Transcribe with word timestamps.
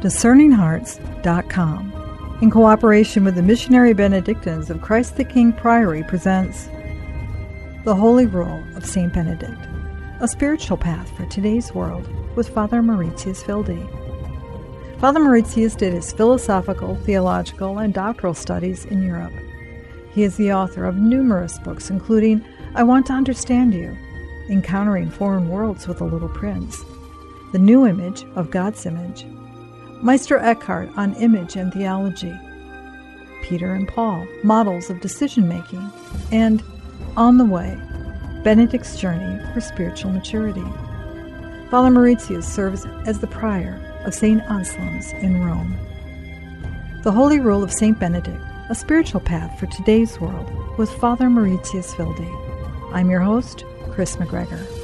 discerninghearts.com. 0.00 2.38
In 2.40 2.50
cooperation 2.50 3.24
with 3.24 3.34
the 3.34 3.42
Missionary 3.42 3.92
Benedictines 3.92 4.70
of 4.70 4.80
Christ 4.80 5.18
the 5.18 5.24
King 5.24 5.52
Priory 5.52 6.02
presents 6.04 6.70
The 7.84 7.94
Holy 7.94 8.24
Rule 8.24 8.64
of 8.76 8.86
St. 8.86 9.12
Benedict, 9.12 9.60
a 10.20 10.26
spiritual 10.26 10.78
path 10.78 11.14
for 11.16 11.26
today's 11.26 11.74
world 11.74 12.08
with 12.34 12.48
Father 12.48 12.80
Mauritius 12.80 13.46
Wilde. 13.46 13.76
Father 15.00 15.20
Mauritius 15.20 15.74
did 15.74 15.92
his 15.92 16.12
philosophical, 16.12 16.96
theological, 16.96 17.78
and 17.78 17.92
doctoral 17.92 18.32
studies 18.32 18.86
in 18.86 19.02
Europe. 19.02 19.34
He 20.12 20.22
is 20.22 20.36
the 20.36 20.52
author 20.52 20.86
of 20.86 20.96
numerous 20.96 21.58
books, 21.58 21.90
including 21.90 22.42
I 22.74 22.84
Want 22.84 23.04
to 23.06 23.12
Understand 23.12 23.74
You, 23.74 23.94
Encountering 24.48 25.10
Foreign 25.10 25.50
Worlds 25.50 25.86
with 25.86 26.00
a 26.00 26.04
Little 26.04 26.30
Prince, 26.30 26.82
The 27.52 27.58
New 27.58 27.86
Image 27.86 28.24
of 28.34 28.50
God's 28.50 28.86
Image, 28.86 29.26
Meister 30.02 30.38
Eckhart 30.38 30.88
on 30.96 31.14
Image 31.16 31.56
and 31.56 31.72
Theology, 31.72 32.34
Peter 33.42 33.74
and 33.74 33.86
Paul, 33.86 34.26
Models 34.42 34.88
of 34.88 35.00
Decision 35.00 35.46
Making, 35.46 35.90
and 36.32 36.62
On 37.18 37.36
the 37.36 37.44
Way, 37.44 37.78
Benedict's 38.42 38.98
Journey 38.98 39.42
for 39.52 39.60
Spiritual 39.60 40.12
Maturity. 40.12 40.64
Father 41.70 41.90
Mauritius 41.90 42.50
serves 42.50 42.86
as 43.04 43.18
the 43.18 43.26
prior 43.26 43.78
of 44.06 44.14
St. 44.14 44.40
Anselm's 44.50 45.12
in 45.22 45.44
Rome. 45.44 45.76
The 47.02 47.12
Holy 47.12 47.38
Rule 47.38 47.62
of 47.62 47.72
St. 47.72 47.98
Benedict, 47.98 48.42
a 48.70 48.74
spiritual 48.74 49.20
path 49.20 49.60
for 49.60 49.66
today's 49.66 50.18
world, 50.18 50.50
with 50.78 50.90
Father 50.90 51.28
Mauritius 51.28 51.96
Wilde. 51.98 52.26
I'm 52.94 53.10
your 53.10 53.20
host, 53.20 53.64
Chris 53.90 54.16
McGregor. 54.16 54.79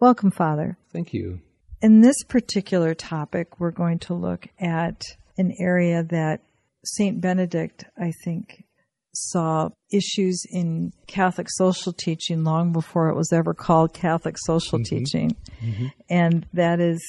Welcome, 0.00 0.30
Father. 0.30 0.78
Thank 0.94 1.12
you. 1.12 1.40
In 1.82 2.00
this 2.00 2.22
particular 2.24 2.94
topic, 2.94 3.60
we're 3.60 3.70
going 3.70 3.98
to 4.00 4.14
look 4.14 4.48
at 4.58 5.02
an 5.36 5.54
area 5.58 6.02
that 6.04 6.40
St. 6.84 7.20
Benedict, 7.20 7.84
I 7.98 8.12
think, 8.24 8.64
saw 9.12 9.68
issues 9.92 10.42
in 10.50 10.92
Catholic 11.06 11.48
social 11.50 11.92
teaching 11.92 12.44
long 12.44 12.72
before 12.72 13.10
it 13.10 13.16
was 13.16 13.30
ever 13.32 13.52
called 13.52 13.92
Catholic 13.92 14.36
social 14.38 14.78
mm-hmm. 14.78 14.96
teaching. 14.96 15.36
Mm-hmm. 15.62 15.86
And 16.08 16.46
that 16.54 16.80
is 16.80 17.02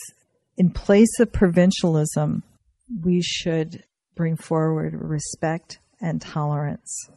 in 0.57 0.71
place 0.71 1.19
of 1.19 1.31
provincialism, 1.31 2.43
we 3.03 3.21
should 3.21 3.83
bring 4.15 4.35
forward 4.35 4.93
respect 4.93 5.79
and 6.01 6.21
tolerance. 6.21 7.09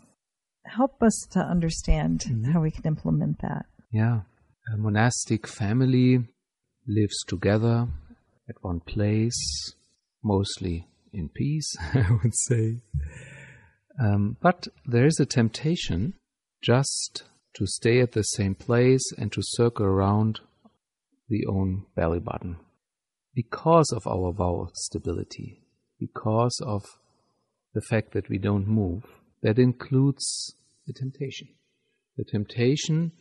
Help 0.66 1.02
us 1.02 1.26
to 1.32 1.40
understand 1.40 2.20
mm-hmm. 2.20 2.52
how 2.52 2.60
we 2.60 2.70
can 2.70 2.86
implement 2.86 3.40
that. 3.40 3.66
Yeah. 3.90 4.20
A 4.72 4.78
monastic 4.78 5.46
family 5.46 6.24
lives 6.86 7.22
together 7.26 7.86
at 8.48 8.62
one 8.62 8.80
place, 8.80 9.74
mostly 10.22 10.88
in 11.12 11.28
peace, 11.28 11.76
I 11.94 12.06
would 12.22 12.34
say. 12.34 12.80
Um, 14.00 14.38
but 14.40 14.68
there 14.86 15.06
is 15.06 15.20
a 15.20 15.26
temptation 15.26 16.14
just 16.62 17.24
to 17.56 17.66
stay 17.66 18.00
at 18.00 18.12
the 18.12 18.22
same 18.22 18.54
place 18.54 19.04
and 19.18 19.30
to 19.32 19.42
circle 19.42 19.84
around 19.84 20.40
the 21.28 21.44
own 21.46 21.84
belly 21.94 22.20
button 22.20 22.56
because 23.34 23.92
of 23.92 24.06
our 24.06 24.32
vow 24.32 24.62
of 24.62 24.76
stability, 24.76 25.60
because 26.00 26.58
of 26.64 26.84
the 27.74 27.82
fact 27.82 28.12
that 28.12 28.30
we 28.30 28.38
don't 28.38 28.66
move, 28.66 29.04
that 29.42 29.58
includes 29.58 30.54
the 30.86 30.92
temptation. 30.92 31.48
The 32.16 32.24
temptation 32.24 33.12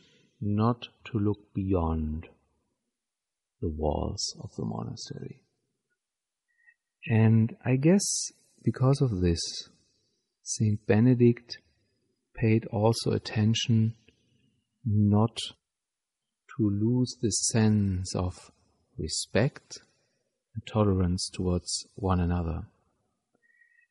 not 0.45 0.88
to 1.05 1.17
look 1.17 1.53
beyond 1.53 2.27
the 3.61 3.69
walls 3.69 4.36
of 4.44 4.55
the 4.58 4.66
monastery. 4.66 5.41
And 7.08 7.55
I 7.66 7.75
guess 7.75 8.31
because 8.64 9.02
of 9.02 9.21
this, 9.21 9.42
Saint 10.42 10.86
Benedict 10.86 11.58
paid 12.36 12.65
also 12.65 13.11
attention 13.11 13.93
not 14.86 15.37
to 16.58 16.70
lose 16.70 17.15
the 17.21 17.31
sense 17.31 18.14
of 18.15 18.52
respect 18.98 19.80
and 20.54 20.65
tolerance 20.65 21.30
towards 21.33 21.87
one 21.95 22.20
another. 22.20 22.64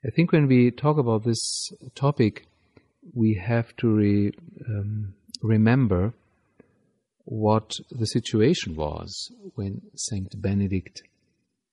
I 0.05 0.11
think 0.11 0.33
when 0.33 0.47
we 0.47 0.71
talk 0.71 0.99
about 0.99 1.25
this 1.25 1.71
topic, 1.95 2.47
we 3.15 3.35
have 3.35 3.75
to 3.79 3.89
re, 3.89 4.33
um, 4.69 5.15
remember 5.43 6.13
what 7.25 7.73
the 7.91 8.07
situation 8.07 8.77
was 8.77 9.33
when 9.55 9.83
Saint 9.95 10.41
Benedict 10.41 11.03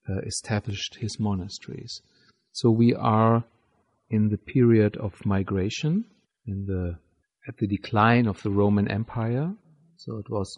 uh, 0.10 0.20
established 0.26 0.98
his 1.00 1.20
monasteries. 1.20 2.02
So 2.52 2.70
we 2.70 2.94
are 2.94 3.44
in 4.10 4.30
the 4.30 4.38
period 4.38 4.98
of 4.98 5.26
migration, 5.26 6.06
in 6.46 6.66
the 6.66 6.98
at 7.48 7.58
the 7.58 7.68
decline 7.68 8.28
of 8.28 8.42
the 8.44 8.52
Roman 8.52 8.88
Empire. 8.90 9.54
So 9.98 10.18
it 10.18 10.30
was, 10.30 10.58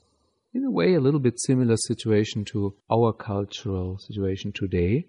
in 0.53 0.65
a 0.65 0.71
way, 0.71 0.93
a 0.93 0.99
little 0.99 1.19
bit 1.19 1.39
similar 1.39 1.77
situation 1.77 2.43
to 2.45 2.75
our 2.91 3.13
cultural 3.13 3.97
situation 3.97 4.51
today. 4.53 5.05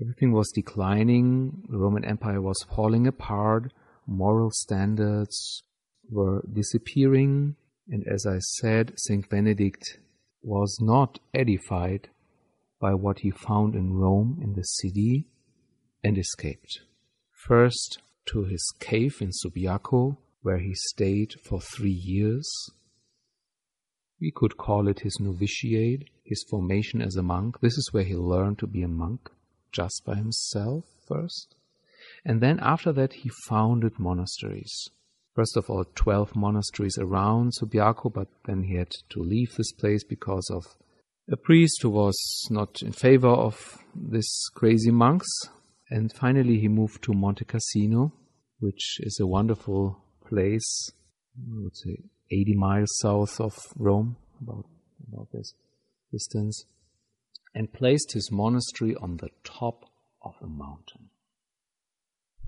Everything 0.00 0.32
was 0.32 0.50
declining, 0.54 1.62
the 1.68 1.78
Roman 1.78 2.04
Empire 2.04 2.40
was 2.40 2.64
falling 2.74 3.06
apart, 3.06 3.72
moral 4.06 4.50
standards 4.52 5.62
were 6.10 6.42
disappearing, 6.52 7.56
and 7.88 8.06
as 8.06 8.26
I 8.26 8.38
said, 8.38 8.94
St. 8.96 9.28
Benedict 9.28 9.98
was 10.42 10.78
not 10.80 11.18
edified 11.32 12.08
by 12.80 12.94
what 12.94 13.20
he 13.20 13.30
found 13.30 13.74
in 13.74 13.94
Rome 13.94 14.38
in 14.42 14.54
the 14.54 14.62
city 14.62 15.26
and 16.02 16.18
escaped. 16.18 16.80
First 17.46 17.98
to 18.26 18.44
his 18.44 18.72
cave 18.80 19.16
in 19.20 19.30
Subiaco, 19.30 20.16
where 20.42 20.58
he 20.58 20.74
stayed 20.74 21.34
for 21.42 21.60
three 21.60 21.90
years. 21.90 22.48
We 24.20 24.30
could 24.34 24.56
call 24.56 24.88
it 24.88 25.00
his 25.00 25.18
novitiate, 25.20 26.08
his 26.24 26.44
formation 26.50 27.02
as 27.02 27.16
a 27.16 27.22
monk. 27.22 27.60
This 27.60 27.76
is 27.78 27.90
where 27.92 28.04
he 28.04 28.14
learned 28.14 28.58
to 28.60 28.66
be 28.66 28.82
a 28.82 28.88
monk 28.88 29.30
just 29.72 30.02
by 30.06 30.14
himself 30.14 30.84
first. 31.06 31.54
And 32.24 32.40
then 32.40 32.60
after 32.60 32.92
that, 32.92 33.14
he 33.14 33.30
founded 33.48 33.98
monasteries. 33.98 34.88
First 35.34 35.56
of 35.56 35.68
all, 35.68 35.84
12 35.94 36.36
monasteries 36.36 36.96
around 36.98 37.52
Subiaco, 37.60 38.12
but 38.12 38.28
then 38.44 38.62
he 38.62 38.76
had 38.76 38.92
to 39.10 39.20
leave 39.20 39.54
this 39.56 39.72
place 39.72 40.04
because 40.04 40.48
of 40.50 40.64
a 41.30 41.36
priest 41.36 41.80
who 41.82 41.90
was 41.90 42.16
not 42.50 42.82
in 42.82 42.92
favor 42.92 43.28
of 43.28 43.78
these 43.94 44.32
crazy 44.54 44.90
monks. 44.90 45.28
And 45.90 46.12
finally, 46.12 46.60
he 46.60 46.68
moved 46.68 47.02
to 47.04 47.12
Monte 47.12 47.44
Cassino, 47.44 48.12
which 48.60 48.98
is 49.00 49.18
a 49.20 49.26
wonderful 49.26 50.04
place, 50.26 50.90
I 51.36 51.62
would 51.62 51.76
say 51.76 51.98
80 52.30 52.54
miles 52.54 52.96
south 53.00 53.40
of 53.40 53.54
Rome, 53.76 54.16
about, 54.40 54.66
about 55.08 55.28
this 55.32 55.54
distance 56.12 56.64
and 57.54 57.72
placed 57.72 58.12
his 58.12 58.30
monastery 58.32 58.94
on 58.96 59.16
the 59.18 59.28
top 59.44 59.84
of 60.22 60.34
a 60.42 60.46
mountain. 60.46 61.10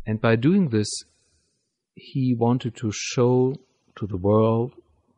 And 0.04 0.20
by 0.20 0.36
doing 0.36 0.68
this, 0.68 0.88
he 1.96 2.34
wanted 2.34 2.76
to 2.76 2.92
show 2.92 3.56
to 3.96 4.06
the 4.06 4.18
world, 4.18 4.72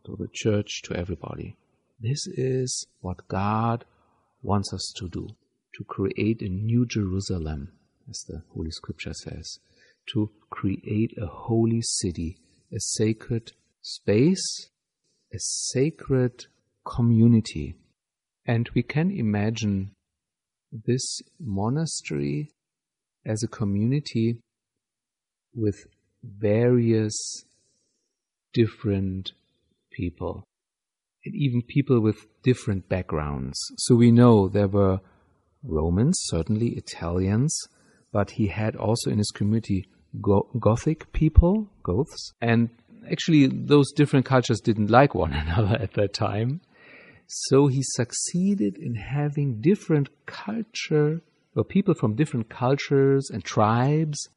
to 0.06 0.16
the 0.16 0.28
church, 0.32 0.80
to 0.84 0.96
everybody, 0.96 1.56
this 2.00 2.26
is 2.28 2.86
what 3.00 3.26
God 3.26 3.84
wants 4.42 4.72
us 4.72 4.94
to 4.96 5.08
do 5.08 5.28
to 5.74 5.84
create 5.84 6.40
a 6.40 6.48
new 6.48 6.86
Jerusalem, 6.86 7.72
as 8.08 8.24
the 8.28 8.42
Holy 8.54 8.70
Scripture 8.70 9.12
says, 9.12 9.58
to 10.12 10.30
create 10.50 11.12
a 11.20 11.26
holy 11.26 11.82
city, 11.82 12.38
a 12.72 12.78
sacred 12.78 13.52
space, 13.82 14.70
a 15.34 15.38
sacred 15.38 16.46
community. 16.86 17.76
And 18.46 18.70
we 18.74 18.82
can 18.82 19.10
imagine 19.10 19.90
this 20.72 21.20
monastery 21.40 22.50
as 23.26 23.42
a 23.42 23.48
community 23.48 24.38
with 25.54 25.86
various 26.22 27.14
different 28.52 29.32
people 29.92 30.44
and 31.24 31.34
even 31.34 31.62
people 31.62 32.00
with 32.00 32.26
different 32.42 32.88
backgrounds. 32.88 33.58
So 33.78 33.94
we 33.94 34.10
know 34.10 34.48
there 34.48 34.68
were 34.68 35.00
Romans, 35.62 36.18
certainly 36.22 36.68
Italians, 36.70 37.56
but 38.12 38.32
he 38.32 38.46
had 38.46 38.76
also 38.76 39.10
in 39.10 39.18
his 39.18 39.30
community 39.30 39.88
Gothic 40.58 41.12
people, 41.12 41.68
Goths, 41.82 42.32
and 42.40 42.70
actually 43.10 43.46
those 43.46 43.92
different 43.92 44.24
cultures 44.24 44.60
didn't 44.60 44.90
like 44.90 45.14
one 45.14 45.32
another 45.44 45.76
at 45.76 45.94
that 45.94 46.14
time. 46.14 46.60
So 47.26 47.66
he 47.66 47.82
succeeded 47.82 48.78
in 48.78 48.94
having 48.94 49.60
different 49.60 50.08
culture 50.24 51.20
or 51.54 51.64
people 51.64 51.94
from 51.94 52.14
different 52.14 52.48
cultures 52.48 53.28
and 53.30 53.44
tribes 53.44 54.28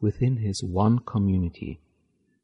within 0.00 0.38
his 0.38 0.62
one 0.62 0.98
community. 1.00 1.80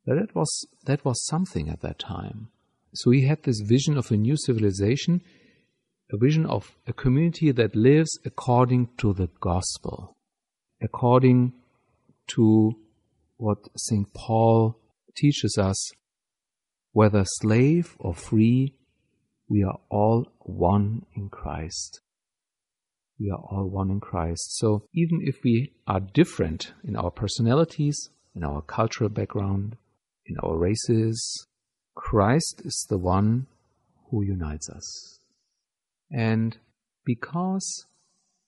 That 0.07 0.35
was 0.35 0.67
that 0.85 1.05
was 1.05 1.25
something 1.27 1.69
at 1.69 1.81
that 1.81 1.99
time. 1.99 2.49
So 2.93 3.11
he 3.11 3.27
had 3.27 3.43
this 3.43 3.61
vision 3.61 3.97
of 3.97 4.11
a 4.11 4.17
new 4.17 4.37
civilization, 4.37 5.23
a 6.13 6.17
vision 6.17 6.47
of 6.47 6.77
a 6.87 6.93
community 6.93 7.51
that 7.53 7.75
lives 7.75 8.19
according 8.25 8.91
to 8.99 9.13
the 9.13 9.29
gospel, 9.41 10.17
according 10.83 11.55
to 12.35 12.73
what 13.37 13.59
St. 13.77 14.13
Paul 14.15 14.79
teaches 15.17 15.59
us 15.59 15.91
whether 16.93 17.25
slave 17.25 17.97
or 17.99 18.15
free, 18.15 18.75
we 19.49 19.65
are 19.65 19.81
all 19.91 20.27
one 20.39 21.05
in 21.17 21.29
Christ. 21.29 22.01
We 23.19 23.31
are 23.31 23.39
all 23.39 23.69
one 23.69 23.91
in 23.91 24.01
Christ. 24.01 24.57
So 24.59 24.85
even 24.93 25.21
if 25.23 25.37
we 25.45 25.73
are 25.87 26.01
different 26.01 26.73
in 26.83 26.97
our 26.97 27.11
personalities, 27.11 28.11
in 28.35 28.43
our 28.43 28.61
cultural 28.63 29.09
background, 29.09 29.77
in 30.27 30.37
our 30.43 30.57
races, 30.57 31.47
Christ 31.95 32.63
is 32.65 32.87
the 32.89 32.99
one 32.99 33.47
who 34.11 34.23
unites 34.23 34.69
us. 34.69 35.21
And 36.11 36.57
because 37.05 37.87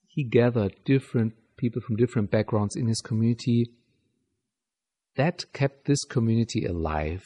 he 0.07 0.23
gathered 0.23 0.75
different 0.85 1.33
people 1.57 1.81
from 1.81 1.95
different 1.95 2.31
backgrounds 2.31 2.75
in 2.75 2.87
his 2.87 3.01
community, 3.01 3.71
that 5.15 5.45
kept 5.53 5.85
this 5.85 6.03
community 6.03 6.65
alive. 6.65 7.23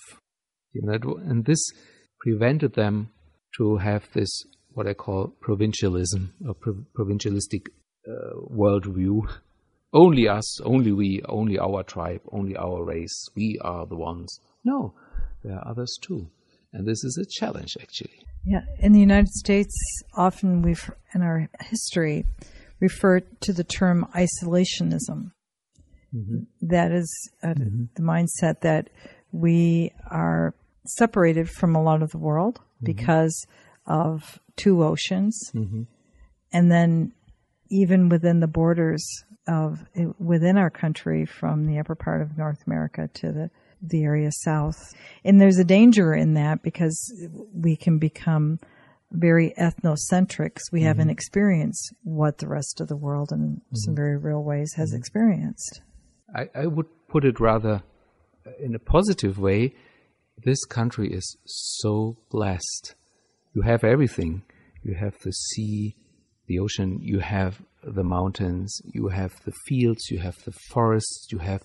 You 0.74 0.84
know, 0.84 1.18
and 1.18 1.46
this 1.46 1.72
prevented 2.20 2.76
them 2.76 3.12
to 3.58 3.78
have 3.78 4.08
this, 4.14 4.46
what 4.74 4.88
I 4.88 4.94
call 4.94 5.34
provincialism, 5.42 6.34
or 6.48 6.56
provincialistic 6.94 7.68
uh, 8.08 8.36
worldview. 8.50 9.30
Only 9.94 10.28
us, 10.28 10.62
only 10.62 10.92
we, 10.92 11.22
only 11.28 11.60
our 11.60 11.84
tribe, 11.84 12.22
only 12.32 12.56
our 12.56 12.84
race, 12.84 13.28
we 13.36 13.60
are 13.62 13.86
the 13.86 13.98
ones. 13.98 14.40
No, 14.64 14.94
there 15.44 15.56
are 15.56 15.68
others 15.68 15.98
too. 16.02 16.30
And 16.74 16.88
this 16.88 17.04
is 17.04 17.18
a 17.18 17.26
challenge, 17.26 17.76
actually. 17.82 18.26
Yeah, 18.46 18.62
in 18.80 18.94
the 18.94 19.00
United 19.00 19.30
States, 19.30 19.76
often 20.16 20.62
we've, 20.62 20.90
in 21.14 21.22
our 21.22 21.50
history, 21.60 22.26
referred 22.80 23.26
to 23.42 23.54
the 23.54 23.64
term 23.64 24.08
isolationism. 24.16 25.32
Mm-hmm. 26.16 26.40
That 26.62 26.92
is 26.92 27.32
uh, 27.44 27.48
mm-hmm. 27.48 27.84
the 27.96 28.02
mindset 28.02 28.62
that 28.62 28.90
we 29.32 29.94
are 30.10 30.54
separated 30.86 31.50
from 31.50 31.76
a 31.76 31.84
lot 31.84 32.02
of 32.02 32.12
the 32.12 32.18
world 32.18 32.56
mm-hmm. 32.56 32.86
because 32.86 33.46
of 33.92 34.40
two 34.56 34.84
oceans. 34.84 35.52
Mm-hmm. 35.54 35.84
And 36.54 36.72
then 36.72 37.14
even 37.70 38.10
within 38.10 38.40
the 38.40 38.48
borders 38.48 39.06
of 39.48 39.84
within 40.20 40.58
our 40.58 40.70
country 40.70 41.26
from 41.26 41.66
the 41.66 41.80
upper 41.80 41.96
part 41.96 42.22
of 42.22 42.38
North 42.38 42.64
America 42.66 43.10
to 43.16 43.32
the 43.32 43.50
the 43.82 44.04
area 44.04 44.30
south. 44.32 44.94
And 45.26 45.42
there's 45.42 45.58
a 45.58 45.64
danger 45.64 46.14
in 46.14 46.36
that 46.36 46.62
because 46.62 46.98
we 47.54 47.76
can 47.76 47.98
become 47.98 48.60
very 49.12 49.54
ethnocentric. 49.60 50.60
We 50.72 50.80
mm-hmm. 50.80 50.88
haven't 50.88 51.10
experienced 51.10 51.94
what 52.04 52.38
the 52.38 52.48
rest 52.48 52.80
of 52.80 52.88
the 52.88 52.96
world 52.96 53.32
in 53.32 53.40
mm-hmm. 53.40 53.76
some 53.76 53.96
very 53.96 54.18
real 54.18 54.44
ways 54.44 54.74
has 54.76 54.90
mm-hmm. 54.90 55.00
experienced. 55.00 55.82
I, 56.34 56.50
I 56.56 56.68
would 56.68 56.86
put 57.08 57.26
it 57.26 57.40
rather 57.40 57.84
in 58.60 58.76
a 58.76 58.80
positive 58.80 59.40
way. 59.40 59.74
This 60.44 60.64
country 60.66 61.12
is 61.12 61.38
so 61.46 62.18
blessed. 62.30 62.96
You 63.54 63.62
have 63.64 63.84
everything. 63.84 64.44
You 64.84 64.96
have 64.96 65.16
the 65.24 65.32
sea, 65.32 65.96
the 66.48 66.60
ocean, 66.60 67.00
you 67.02 67.20
have 67.20 67.62
the 67.84 68.04
mountains, 68.04 68.82
you 68.86 69.10
have 69.10 69.34
the 69.46 69.54
fields, 69.68 70.10
you 70.10 70.20
have 70.20 70.44
the 70.44 70.54
forests, 70.70 71.28
you 71.32 71.40
have 71.40 71.62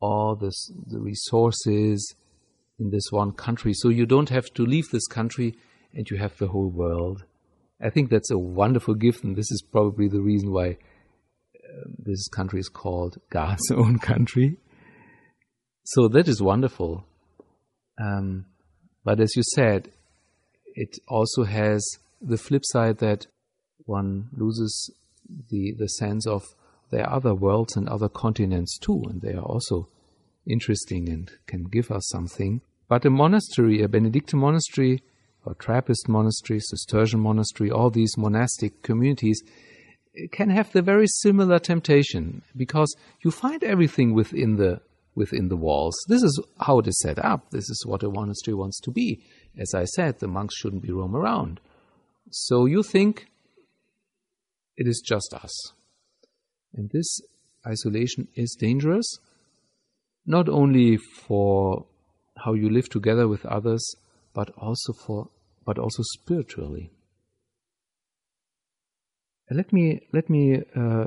all 0.00 0.36
this, 0.36 0.70
the 0.86 1.00
resources 1.00 2.14
in 2.78 2.90
this 2.90 3.10
one 3.10 3.32
country. 3.32 3.72
So 3.74 3.88
you 3.88 4.06
don't 4.06 4.28
have 4.28 4.46
to 4.54 4.64
leave 4.64 4.88
this 4.90 5.06
country 5.06 5.54
and 5.94 6.08
you 6.10 6.18
have 6.18 6.36
the 6.38 6.48
whole 6.48 6.70
world. 6.70 7.24
I 7.80 7.90
think 7.90 8.10
that's 8.10 8.30
a 8.30 8.38
wonderful 8.38 8.94
gift, 8.94 9.22
and 9.22 9.36
this 9.36 9.50
is 9.52 9.62
probably 9.62 10.08
the 10.08 10.20
reason 10.20 10.52
why 10.52 10.70
uh, 10.70 11.84
this 11.98 12.26
country 12.28 12.58
is 12.58 12.68
called 12.68 13.18
God's 13.30 13.70
own 13.70 13.98
country. 13.98 14.56
So 15.84 16.08
that 16.08 16.28
is 16.28 16.42
wonderful. 16.42 17.04
Um, 18.00 18.46
but 19.04 19.20
as 19.20 19.36
you 19.36 19.42
said, 19.54 19.90
it 20.78 20.98
also 21.08 21.42
has 21.42 21.82
the 22.20 22.38
flip 22.38 22.62
side 22.64 22.98
that 22.98 23.26
one 23.84 24.28
loses 24.32 24.90
the 25.50 25.74
the 25.76 25.88
sense 25.88 26.26
of 26.26 26.54
there 26.90 27.04
are 27.04 27.16
other 27.16 27.34
worlds 27.34 27.76
and 27.76 27.88
other 27.88 28.08
continents 28.08 28.78
too, 28.78 29.02
and 29.08 29.20
they 29.20 29.34
are 29.34 29.48
also 29.54 29.88
interesting 30.46 31.08
and 31.08 31.30
can 31.46 31.64
give 31.64 31.90
us 31.90 32.08
something. 32.08 32.62
But 32.88 33.04
a 33.04 33.10
monastery, 33.10 33.82
a 33.82 33.88
Benedictine 33.88 34.40
monastery, 34.40 35.02
or 35.44 35.54
Trappist 35.54 36.08
monastery, 36.08 36.60
Cistercian 36.60 37.20
monastery, 37.20 37.70
all 37.70 37.90
these 37.90 38.16
monastic 38.16 38.82
communities 38.82 39.42
can 40.32 40.48
have 40.50 40.72
the 40.72 40.80
very 40.80 41.06
similar 41.06 41.58
temptation 41.58 42.42
because 42.56 42.96
you 43.22 43.30
find 43.30 43.62
everything 43.62 44.14
within 44.14 44.56
the 44.56 44.80
within 45.14 45.48
the 45.48 45.56
walls. 45.56 45.96
This 46.08 46.22
is 46.22 46.40
how 46.60 46.78
it 46.78 46.86
is 46.86 47.00
set 47.00 47.18
up. 47.18 47.50
This 47.50 47.68
is 47.68 47.84
what 47.84 48.04
a 48.04 48.08
monastery 48.08 48.54
wants 48.54 48.80
to 48.82 48.90
be. 48.90 49.20
As 49.58 49.74
I 49.74 49.84
said, 49.84 50.18
the 50.18 50.28
monks 50.28 50.56
shouldn't 50.56 50.82
be 50.82 50.92
roam 50.92 51.16
around. 51.16 51.60
So 52.30 52.66
you 52.66 52.82
think 52.82 53.26
it 54.76 54.86
is 54.86 55.02
just 55.04 55.34
us. 55.34 55.72
And 56.74 56.90
this 56.90 57.20
isolation 57.66 58.28
is 58.36 58.56
dangerous, 58.58 59.18
not 60.24 60.48
only 60.48 60.96
for 60.96 61.86
how 62.44 62.54
you 62.54 62.70
live 62.70 62.88
together 62.88 63.26
with 63.26 63.44
others, 63.46 63.84
but 64.32 64.50
also 64.56 64.92
for 64.92 65.30
but 65.64 65.78
also 65.78 66.02
spiritually. 66.02 66.90
Let 69.50 69.72
me 69.72 70.00
let 70.12 70.30
me 70.30 70.62
uh, 70.76 71.06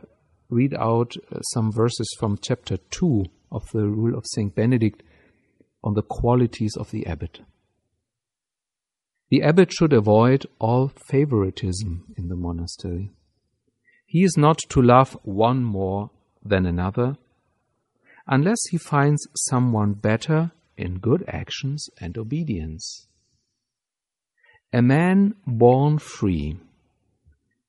read 0.50 0.74
out 0.74 1.16
uh, 1.16 1.40
some 1.54 1.72
verses 1.72 2.14
from 2.20 2.38
chapter 2.42 2.78
two 2.90 3.26
of 3.52 3.72
the 3.72 3.88
Rule 3.88 4.18
of 4.18 4.26
Saint 4.28 4.56
Benedict 4.56 5.04
on 5.84 5.94
the 5.94 6.02
qualities 6.02 6.76
of 6.78 6.92
the 6.92 7.06
abbot. 7.06 7.42
The 9.32 9.44
abbot 9.44 9.72
should 9.72 9.94
avoid 9.94 10.46
all 10.60 10.90
favoritism 10.90 12.14
in 12.18 12.28
the 12.28 12.36
monastery. 12.36 13.12
He 14.06 14.24
is 14.24 14.36
not 14.38 14.60
to 14.72 14.82
love 14.82 15.18
one 15.24 15.64
more 15.64 16.12
than 16.44 16.66
another, 16.66 17.16
unless 18.28 18.60
he 18.72 18.78
finds 18.78 19.26
someone 19.50 19.94
better 19.94 20.52
in 20.76 21.00
good 21.00 21.24
actions 21.30 21.90
and 22.02 22.18
obedience. 22.18 23.08
A 24.74 24.82
man 24.82 25.36
born 25.48 25.98
free 25.98 26.58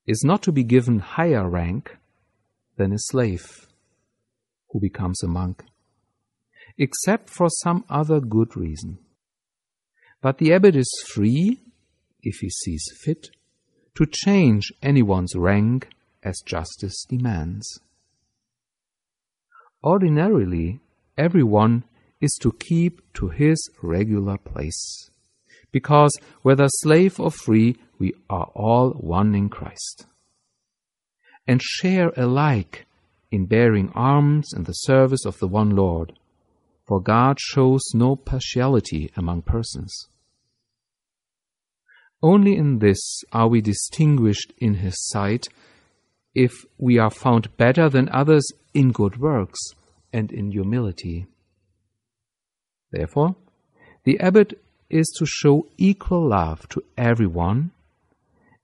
is 0.04 0.24
not 0.24 0.42
to 0.42 0.50
be 0.50 0.64
given 0.64 0.98
higher 0.98 1.48
rank 1.48 1.96
than 2.76 2.92
a 2.92 2.98
slave 2.98 3.68
who 4.70 4.80
becomes 4.80 5.22
a 5.22 5.28
monk, 5.28 5.62
except 6.76 7.30
for 7.30 7.48
some 7.48 7.84
other 7.88 8.18
good 8.18 8.56
reason. 8.56 8.98
But 10.22 10.38
the 10.38 10.52
abbot 10.52 10.76
is 10.76 10.90
free, 11.08 11.60
if 12.22 12.36
he 12.36 12.48
sees 12.48 12.84
fit, 13.02 13.30
to 13.96 14.06
change 14.06 14.72
anyone's 14.80 15.34
rank 15.34 15.88
as 16.22 16.40
justice 16.46 17.04
demands. 17.08 17.80
Ordinarily, 19.82 20.80
everyone 21.18 21.84
is 22.20 22.38
to 22.40 22.52
keep 22.52 23.02
to 23.14 23.28
his 23.28 23.68
regular 23.82 24.38
place, 24.38 25.10
because 25.72 26.16
whether 26.42 26.68
slave 26.68 27.18
or 27.18 27.32
free, 27.32 27.76
we 27.98 28.14
are 28.30 28.50
all 28.54 28.92
one 28.92 29.34
in 29.34 29.48
Christ, 29.48 30.06
and 31.48 31.60
share 31.60 32.12
alike 32.16 32.86
in 33.32 33.46
bearing 33.46 33.90
arms 33.94 34.52
in 34.54 34.62
the 34.64 34.72
service 34.72 35.24
of 35.26 35.40
the 35.40 35.48
one 35.48 35.70
Lord, 35.70 36.16
for 36.92 37.00
God 37.00 37.38
shows 37.40 37.80
no 37.94 38.16
partiality 38.16 39.10
among 39.16 39.40
persons. 39.40 40.08
Only 42.22 42.54
in 42.54 42.80
this 42.80 43.24
are 43.32 43.48
we 43.48 43.62
distinguished 43.62 44.52
in 44.58 44.74
His 44.74 45.08
sight 45.08 45.46
if 46.34 46.52
we 46.76 46.98
are 46.98 47.08
found 47.08 47.56
better 47.56 47.88
than 47.88 48.10
others 48.10 48.46
in 48.74 48.92
good 48.92 49.16
works 49.16 49.58
and 50.12 50.30
in 50.30 50.50
humility. 50.50 51.24
Therefore, 52.90 53.36
the 54.04 54.20
abbot 54.20 54.62
is 54.90 55.10
to 55.16 55.24
show 55.24 55.68
equal 55.78 56.28
love 56.28 56.68
to 56.68 56.84
everyone 56.98 57.70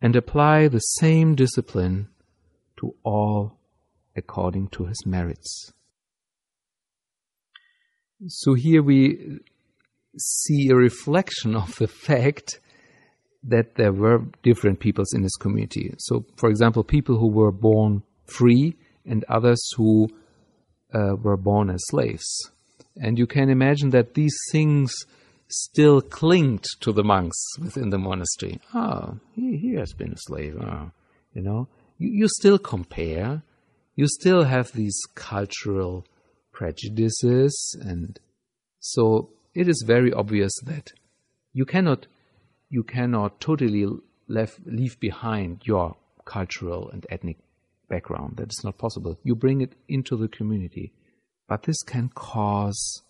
and 0.03 0.15
apply 0.15 0.69
the 0.69 0.81
same 1.01 1.35
discipline 1.35 2.09
to 2.77 2.95
all 3.05 3.57
according 4.15 4.69
to 4.69 4.85
his 4.85 5.07
merits. 5.07 5.73
So 8.27 8.55
here 8.55 8.83
we 8.83 9.39
see 10.19 10.69
a 10.71 10.75
reflection 10.75 11.55
of 11.55 11.77
the 11.77 11.87
fact 11.87 12.61
that 13.45 13.77
there 13.77 13.93
were 13.93 14.25
different 14.43 14.81
peoples 14.81 15.15
in 15.15 15.23
this 15.23 15.37
community. 15.37 15.95
So, 15.99 16.25
for 16.37 16.51
example, 16.51 16.83
people 16.83 17.19
who 17.19 17.29
were 17.29 17.53
born 17.53 18.03
free 18.27 18.77
and 19.07 19.25
others 19.29 19.61
who 19.77 20.09
uh, 20.93 21.15
were 21.23 21.37
born 21.37 21.71
as 21.71 21.81
slaves. 21.87 22.27
And 22.97 23.19
you 23.19 23.27
can 23.27 23.49
imagine 23.49 23.91
that 23.91 24.15
these 24.15 24.37
things 24.51 24.93
still 25.47 26.01
clinged 26.01 26.65
to 26.81 26.93
the 26.93 27.05
monks 27.05 27.39
within 27.59 27.91
the 27.91 27.99
monastery. 27.99 28.61
Ah, 28.75 29.15
he, 29.35 29.57
he 29.57 29.75
has 29.75 29.93
been 29.93 30.13
a 30.13 30.19
slave. 30.19 30.57
Ah, 30.61 30.91
you 31.33 31.43
know, 31.43 31.69
you, 31.99 32.11
you 32.11 32.29
still 32.29 32.59
compare. 32.59 33.43
You 33.95 34.07
still 34.09 34.45
have 34.45 34.73
these 34.73 34.99
cultural 35.15 36.05
prejudices, 36.59 37.77
and 37.81 38.19
so 38.81 39.31
it 39.55 39.69
is 39.69 39.85
very 39.87 40.13
obvious 40.13 40.53
that 40.67 40.93
you 41.53 41.65
cannot 41.65 42.09
you 42.69 42.83
cannot 42.83 43.41
totally 43.41 43.87
left, 44.27 44.59
leave 44.67 44.99
behind 44.99 45.63
your 45.65 45.97
cultural 46.25 46.91
and 46.91 47.07
ethnic 47.11 47.39
background. 47.89 48.37
That 48.37 48.51
is 48.51 48.61
not 48.65 48.77
possible. 48.77 49.17
You 49.23 49.37
bring 49.37 49.61
it 49.61 49.75
into 49.89 50.17
the 50.17 50.29
community. 50.29 50.93
But 51.49 51.63
this 51.63 51.81
can 51.83 52.11
cause 52.15 53.03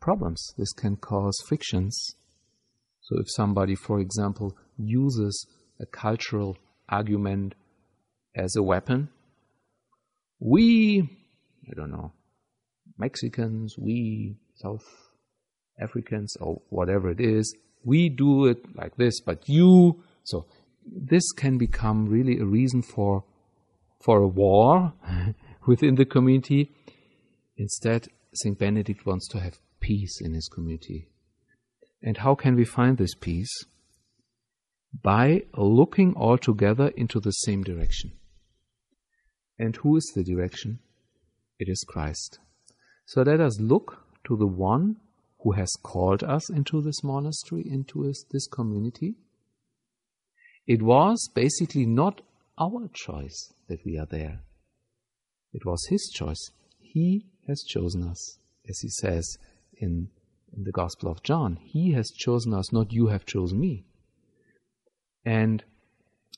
problems. 0.00 0.52
This 0.58 0.72
can 0.72 0.96
cause 0.96 1.36
frictions. 1.46 2.16
So 3.02 3.20
if 3.20 3.26
somebody, 3.28 3.76
for 3.76 4.00
example, 4.00 4.56
uses 4.76 5.46
a 5.78 5.86
cultural 5.86 6.56
argument 6.88 7.54
as 8.34 8.56
a 8.56 8.62
weapon, 8.62 9.10
we, 10.40 11.08
I 11.70 11.74
don't 11.76 11.92
know, 11.92 12.12
Mexicans, 12.98 13.76
we, 13.78 14.36
South 14.54 14.84
Africans, 15.80 16.36
or 16.40 16.62
whatever 16.68 17.10
it 17.10 17.20
is, 17.20 17.54
we 17.84 18.08
do 18.08 18.46
it 18.46 18.64
like 18.76 18.96
this, 18.96 19.20
but 19.20 19.48
you. 19.48 20.02
So 20.22 20.46
this 20.86 21.32
can 21.32 21.58
become 21.58 22.06
really 22.06 22.38
a 22.38 22.44
reason 22.44 22.82
for 22.82 23.24
for 24.02 24.18
a 24.18 24.28
war 24.28 24.92
within 25.66 25.94
the 25.94 26.04
community. 26.04 26.70
Instead, 27.56 28.08
Saint 28.34 28.58
Benedict 28.58 29.06
wants 29.06 29.28
to 29.28 29.40
have 29.40 29.58
peace 29.80 30.20
in 30.20 30.34
his 30.34 30.48
community. 30.48 31.08
And 32.02 32.18
how 32.18 32.34
can 32.34 32.54
we 32.54 32.64
find 32.64 32.98
this 32.98 33.14
peace? 33.14 33.64
By 35.02 35.44
looking 35.56 36.14
all 36.14 36.38
together 36.38 36.88
into 36.88 37.18
the 37.18 37.30
same 37.30 37.62
direction. 37.62 38.12
And 39.58 39.76
who 39.76 39.96
is 39.96 40.12
the 40.14 40.24
direction? 40.24 40.80
It 41.58 41.68
is 41.68 41.84
Christ. 41.88 42.38
So 43.06 43.22
let 43.22 43.40
us 43.40 43.60
look 43.60 44.04
to 44.26 44.36
the 44.36 44.46
one 44.46 44.96
who 45.40 45.52
has 45.52 45.72
called 45.82 46.22
us 46.22 46.48
into 46.50 46.80
this 46.80 47.04
monastery, 47.04 47.64
into 47.70 48.12
this 48.30 48.46
community. 48.46 49.14
It 50.66 50.82
was 50.82 51.30
basically 51.34 51.84
not 51.84 52.22
our 52.58 52.88
choice 52.92 53.52
that 53.68 53.84
we 53.84 53.98
are 53.98 54.06
there. 54.06 54.40
It 55.52 55.66
was 55.66 55.86
his 55.90 56.10
choice. 56.14 56.50
He 56.80 57.26
has 57.46 57.62
chosen 57.68 58.02
us, 58.02 58.38
as 58.68 58.78
he 58.80 58.88
says 58.88 59.36
in, 59.76 60.08
in 60.56 60.64
the 60.64 60.72
Gospel 60.72 61.10
of 61.10 61.22
John. 61.22 61.58
He 61.62 61.92
has 61.92 62.10
chosen 62.10 62.54
us, 62.54 62.72
not 62.72 62.92
you 62.92 63.08
have 63.08 63.26
chosen 63.26 63.60
me. 63.60 63.84
And 65.24 65.62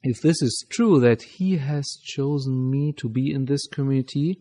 if 0.03 0.21
this 0.21 0.43
is 0.43 0.67
true, 0.69 1.01
that 1.01 1.23
he 1.23 1.59
has 1.59 1.87
chosen 2.05 2.71
me 2.71 2.93
to 2.99 3.09
be 3.09 3.33
in 3.33 3.45
this 3.45 3.67
community, 3.69 4.41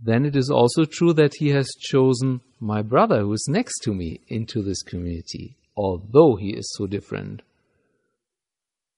then 0.00 0.24
it 0.26 0.36
is 0.36 0.50
also 0.50 0.84
true 0.84 1.12
that 1.14 1.34
he 1.38 1.48
has 1.48 1.68
chosen 1.80 2.40
my 2.60 2.82
brother 2.82 3.20
who 3.20 3.32
is 3.32 3.46
next 3.48 3.80
to 3.84 3.94
me 3.94 4.20
into 4.28 4.62
this 4.62 4.82
community, 4.82 5.56
although 5.76 6.36
he 6.36 6.50
is 6.50 6.72
so 6.76 6.86
different. 6.86 7.42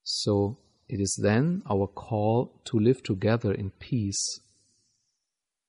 So 0.03 0.59
it 0.89 1.01
is 1.01 1.19
then 1.23 1.63
our 1.71 1.87
call 1.87 2.53
to 2.65 2.79
live 2.79 3.03
together 3.03 3.53
in 3.53 3.71
peace 3.71 4.41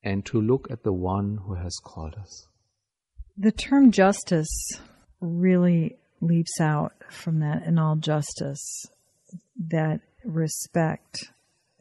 and 0.03 0.25
to 0.25 0.41
look 0.41 0.67
at 0.71 0.83
the 0.83 0.93
one 0.93 1.39
who 1.45 1.55
has 1.55 1.75
called 1.83 2.15
us. 2.15 2.47
The 3.37 3.51
term 3.51 3.91
justice 3.91 4.71
really 5.19 5.97
leaps 6.21 6.59
out 6.59 6.93
from 7.09 7.39
that 7.39 7.63
in 7.63 7.77
all 7.77 7.95
justice 7.95 8.85
that 9.57 10.01
respect 10.23 11.31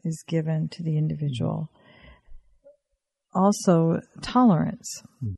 is 0.03 0.23
given 0.27 0.69
to 0.69 0.83
the 0.83 0.97
individual. 0.97 1.69
Also, 3.33 4.01
tolerance. 4.21 5.03
Mm. 5.23 5.35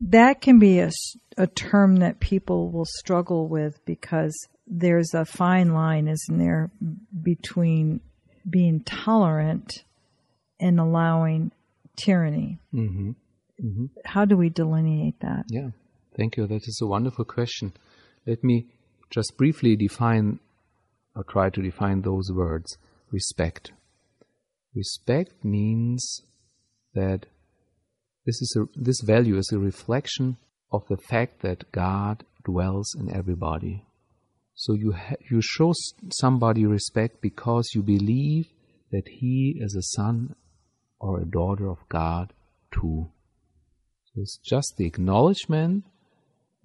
That 0.00 0.40
can 0.40 0.58
be 0.58 0.80
a, 0.80 0.90
a 1.36 1.46
term 1.46 1.96
that 1.96 2.20
people 2.20 2.70
will 2.70 2.86
struggle 2.86 3.48
with 3.48 3.84
because 3.84 4.34
there's 4.66 5.14
a 5.14 5.24
fine 5.24 5.74
line, 5.74 6.08
isn't 6.08 6.38
there, 6.38 6.70
between 7.22 8.00
being 8.48 8.80
tolerant 8.80 9.84
and 10.58 10.78
allowing 10.78 11.52
tyranny. 11.96 12.58
Mm-hmm. 12.72 13.10
Mm-hmm. 13.62 13.86
How 14.04 14.24
do 14.24 14.36
we 14.36 14.48
delineate 14.48 15.20
that? 15.20 15.44
Yeah, 15.48 15.70
thank 16.16 16.36
you. 16.36 16.46
That 16.46 16.66
is 16.66 16.80
a 16.82 16.86
wonderful 16.86 17.24
question. 17.24 17.72
Let 18.26 18.42
me 18.44 18.66
just 19.10 19.36
briefly 19.36 19.76
define 19.76 20.38
or 21.14 21.24
try 21.24 21.50
to 21.50 21.60
define 21.60 22.02
those 22.02 22.30
words 22.32 22.78
respect. 23.10 23.72
Respect 24.74 25.44
means 25.44 26.22
that 26.94 27.26
this 28.26 28.40
is 28.42 28.56
a, 28.58 28.64
this 28.74 29.00
value 29.00 29.36
is 29.38 29.50
a 29.52 29.58
reflection 29.58 30.36
of 30.72 30.82
the 30.88 30.96
fact 30.96 31.42
that 31.42 31.72
God 31.72 32.24
dwells 32.44 32.94
in 32.98 33.14
everybody. 33.14 33.84
So 34.54 34.74
you 34.74 34.92
ha- 34.92 35.16
you 35.30 35.40
show 35.42 35.72
somebody 36.10 36.66
respect 36.66 37.22
because 37.22 37.70
you 37.74 37.82
believe 37.82 38.52
that 38.92 39.08
he 39.08 39.58
is 39.58 39.74
a 39.74 39.82
son 39.82 40.34
or 40.98 41.20
a 41.20 41.24
daughter 41.24 41.68
of 41.68 41.78
God 41.88 42.32
too. 42.72 43.10
So 44.04 44.20
it's 44.20 44.38
just 44.38 44.74
the 44.76 44.86
acknowledgement 44.86 45.84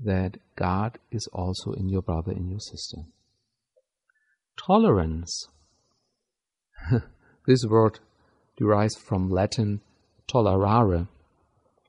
that 0.04 0.38
God 0.56 1.00
is 1.12 1.28
also 1.32 1.72
in 1.72 1.90
your 1.90 2.02
brother, 2.02 2.32
in 2.32 2.50
your 2.50 2.60
sister. 2.60 3.04
Tolerance. 4.66 5.48
this 7.48 7.66
word 7.66 8.00
derives 8.58 8.96
from 8.96 9.30
Latin 9.30 9.82
tolerare, 10.32 11.08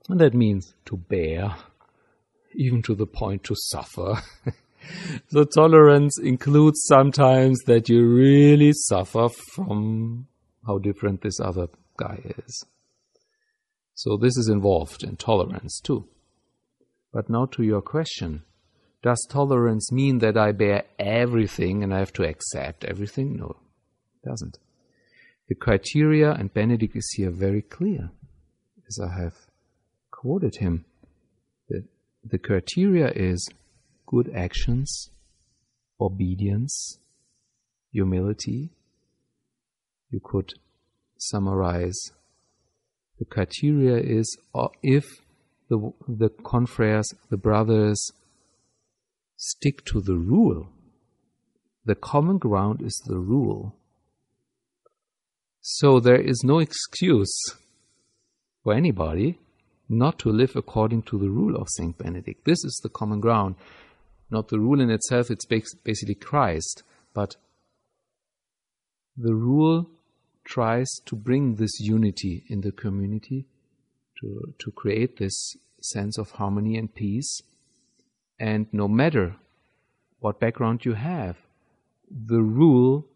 and 0.08 0.20
that 0.20 0.34
means 0.34 0.74
to 0.86 0.96
bear, 0.96 1.56
even 2.54 2.82
to 2.82 2.94
the 2.94 3.06
point 3.06 3.44
to 3.44 3.54
suffer. 3.56 4.22
so 5.28 5.44
tolerance 5.44 6.18
includes 6.18 6.84
sometimes 6.86 7.60
that 7.66 7.88
you 7.88 8.06
really 8.06 8.72
suffer 8.72 9.28
from 9.54 10.28
how 10.66 10.78
different 10.78 11.22
this 11.22 11.40
other 11.40 11.68
guy 11.96 12.20
is. 12.38 12.64
So 13.94 14.16
this 14.16 14.36
is 14.36 14.48
involved 14.48 15.02
in 15.02 15.16
tolerance 15.16 15.80
too. 15.80 16.06
But 17.12 17.30
now 17.30 17.46
to 17.46 17.62
your 17.62 17.82
question. 17.82 18.42
Does 19.02 19.26
tolerance 19.30 19.92
mean 19.92 20.18
that 20.18 20.36
I 20.36 20.52
bear 20.52 20.84
everything 20.98 21.82
and 21.82 21.94
I 21.94 22.00
have 22.00 22.12
to 22.14 22.24
accept 22.28 22.84
everything? 22.84 23.36
No, 23.36 23.56
it 24.22 24.28
doesn't. 24.28 24.58
The 25.48 25.54
criteria, 25.54 26.32
and 26.32 26.52
Benedict 26.52 26.96
is 26.96 27.08
here 27.16 27.30
very 27.30 27.62
clear, 27.62 28.10
as 28.88 28.98
I 28.98 29.22
have 29.22 29.45
quoted 30.26 30.56
him. 30.56 30.84
The, 31.68 31.84
the 32.24 32.38
criteria 32.38 33.12
is 33.14 33.48
good 34.06 34.28
actions, 34.34 35.10
obedience, 36.00 36.98
humility. 37.92 38.70
You 40.10 40.20
could 40.22 40.54
summarize 41.16 41.98
the 43.20 43.24
criteria 43.24 43.96
is 43.98 44.36
uh, 44.52 44.68
if 44.82 45.04
the, 45.70 45.92
the 46.08 46.28
confreres, 46.44 47.06
the 47.30 47.36
brothers, 47.36 48.10
stick 49.36 49.84
to 49.86 50.00
the 50.00 50.16
rule. 50.16 50.66
The 51.84 51.94
common 51.94 52.38
ground 52.38 52.82
is 52.82 53.00
the 53.06 53.18
rule. 53.18 53.76
So 55.60 56.00
there 56.00 56.20
is 56.20 56.42
no 56.44 56.58
excuse 56.58 57.34
for 58.64 58.74
anybody 58.74 59.38
not 59.88 60.18
to 60.20 60.30
live 60.30 60.56
according 60.56 61.02
to 61.02 61.18
the 61.18 61.28
rule 61.28 61.56
of 61.56 61.68
Saint 61.70 61.96
Benedict. 61.98 62.44
This 62.44 62.64
is 62.64 62.80
the 62.82 62.88
common 62.88 63.20
ground 63.20 63.56
not 64.30 64.48
the 64.48 64.58
rule 64.58 64.80
in 64.80 64.90
itself, 64.90 65.30
it's 65.30 65.46
basically 65.46 66.14
Christ, 66.14 66.82
but 67.14 67.36
the 69.16 69.34
rule 69.34 69.88
tries 70.44 70.88
to 71.06 71.16
bring 71.16 71.54
this 71.54 71.80
unity 71.80 72.44
in 72.48 72.60
the 72.60 72.72
community, 72.72 73.46
to, 74.20 74.54
to 74.58 74.70
create 74.72 75.18
this 75.18 75.56
sense 75.80 76.18
of 76.18 76.32
harmony 76.32 76.76
and 76.76 76.92
peace. 76.94 77.40
And 78.38 78.66
no 78.72 78.88
matter 78.88 79.36
what 80.20 80.40
background 80.40 80.84
you 80.84 80.94
have, 80.94 81.36
the 82.10 82.42
rule 82.42 83.06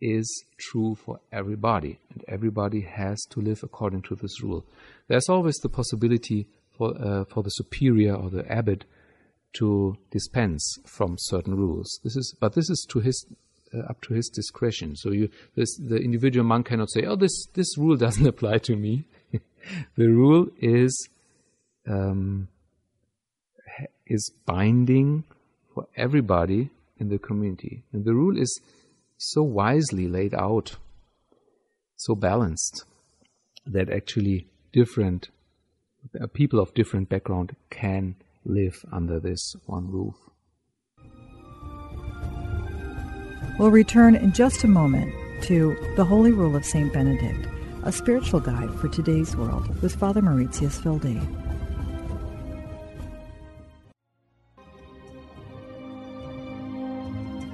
is 0.00 0.44
true 0.58 0.94
for 0.94 1.20
everybody, 1.32 1.98
and 2.10 2.24
everybody 2.28 2.80
has 2.80 3.20
to 3.30 3.40
live 3.40 3.60
according 3.62 4.02
to 4.02 4.16
this 4.16 4.42
rule. 4.42 4.64
There's 5.12 5.28
always 5.28 5.58
the 5.58 5.68
possibility 5.68 6.46
for 6.70 6.96
uh, 6.98 7.26
for 7.26 7.42
the 7.42 7.50
superior 7.50 8.14
or 8.14 8.30
the 8.30 8.50
abbot 8.50 8.86
to 9.58 9.98
dispense 10.10 10.78
from 10.86 11.16
certain 11.18 11.54
rules. 11.54 12.00
This 12.02 12.16
is, 12.16 12.34
but 12.40 12.54
this 12.54 12.70
is 12.70 12.86
to 12.88 13.00
his 13.00 13.26
uh, 13.74 13.80
up 13.90 14.00
to 14.04 14.14
his 14.14 14.30
discretion. 14.30 14.96
So 14.96 15.10
you, 15.10 15.28
this, 15.54 15.76
the 15.76 15.96
individual 15.96 16.46
monk 16.46 16.68
cannot 16.68 16.90
say, 16.90 17.04
"Oh, 17.04 17.16
this 17.16 17.46
this 17.52 17.76
rule 17.76 17.96
doesn't 18.06 18.26
apply 18.26 18.56
to 18.60 18.74
me." 18.74 19.04
the 19.96 20.08
rule 20.08 20.46
is 20.58 21.10
um, 21.86 22.48
is 24.06 24.32
binding 24.46 25.24
for 25.74 25.88
everybody 25.94 26.70
in 26.96 27.10
the 27.10 27.18
community. 27.18 27.84
And 27.92 28.06
the 28.06 28.14
rule 28.14 28.38
is 28.38 28.62
so 29.18 29.42
wisely 29.42 30.08
laid 30.08 30.32
out, 30.32 30.76
so 31.96 32.14
balanced, 32.14 32.86
that 33.66 33.90
actually 33.90 34.46
different 34.72 35.30
people 36.32 36.58
of 36.58 36.74
different 36.74 37.08
background 37.08 37.54
can 37.70 38.16
live 38.44 38.84
under 38.90 39.20
this 39.20 39.54
one 39.66 39.90
roof. 39.90 40.16
We'll 43.58 43.70
return 43.70 44.16
in 44.16 44.32
just 44.32 44.64
a 44.64 44.68
moment 44.68 45.14
to 45.42 45.76
The 45.96 46.04
Holy 46.04 46.32
Rule 46.32 46.56
of 46.56 46.64
St. 46.64 46.92
Benedict, 46.92 47.46
a 47.84 47.92
spiritual 47.92 48.40
guide 48.40 48.74
for 48.74 48.88
today's 48.88 49.36
world 49.36 49.80
with 49.82 49.94
Father 49.94 50.22
Mauritius 50.22 50.82
Wilde. 50.84 51.20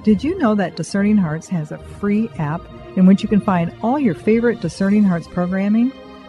Did 0.03 0.23
you 0.23 0.37
know 0.39 0.55
that 0.55 0.77
Discerning 0.77 1.17
Hearts 1.17 1.49
has 1.49 1.71
a 1.71 1.77
free 1.77 2.29
app 2.37 2.61
in 2.95 3.05
which 3.05 3.21
you 3.21 3.29
can 3.29 3.41
find 3.41 3.75
all 3.83 3.99
your 3.99 4.15
favorite 4.15 4.61
Discerning 4.61 5.03
Hearts 5.03 5.27
programming? 5.27 5.91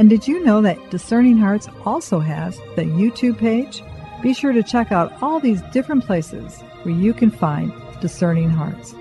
And 0.00 0.08
did 0.08 0.26
you 0.26 0.42
know 0.42 0.62
that 0.62 0.88
Discerning 0.88 1.36
Hearts 1.36 1.68
also 1.84 2.20
has 2.20 2.56
the 2.74 2.84
YouTube 2.84 3.36
page? 3.36 3.82
Be 4.22 4.32
sure 4.32 4.50
to 4.50 4.62
check 4.62 4.92
out 4.92 5.12
all 5.22 5.40
these 5.40 5.60
different 5.74 6.06
places 6.06 6.58
where 6.84 6.94
you 6.94 7.12
can 7.12 7.30
find 7.30 7.70
Discerning 8.00 8.48
Hearts. 8.48 8.94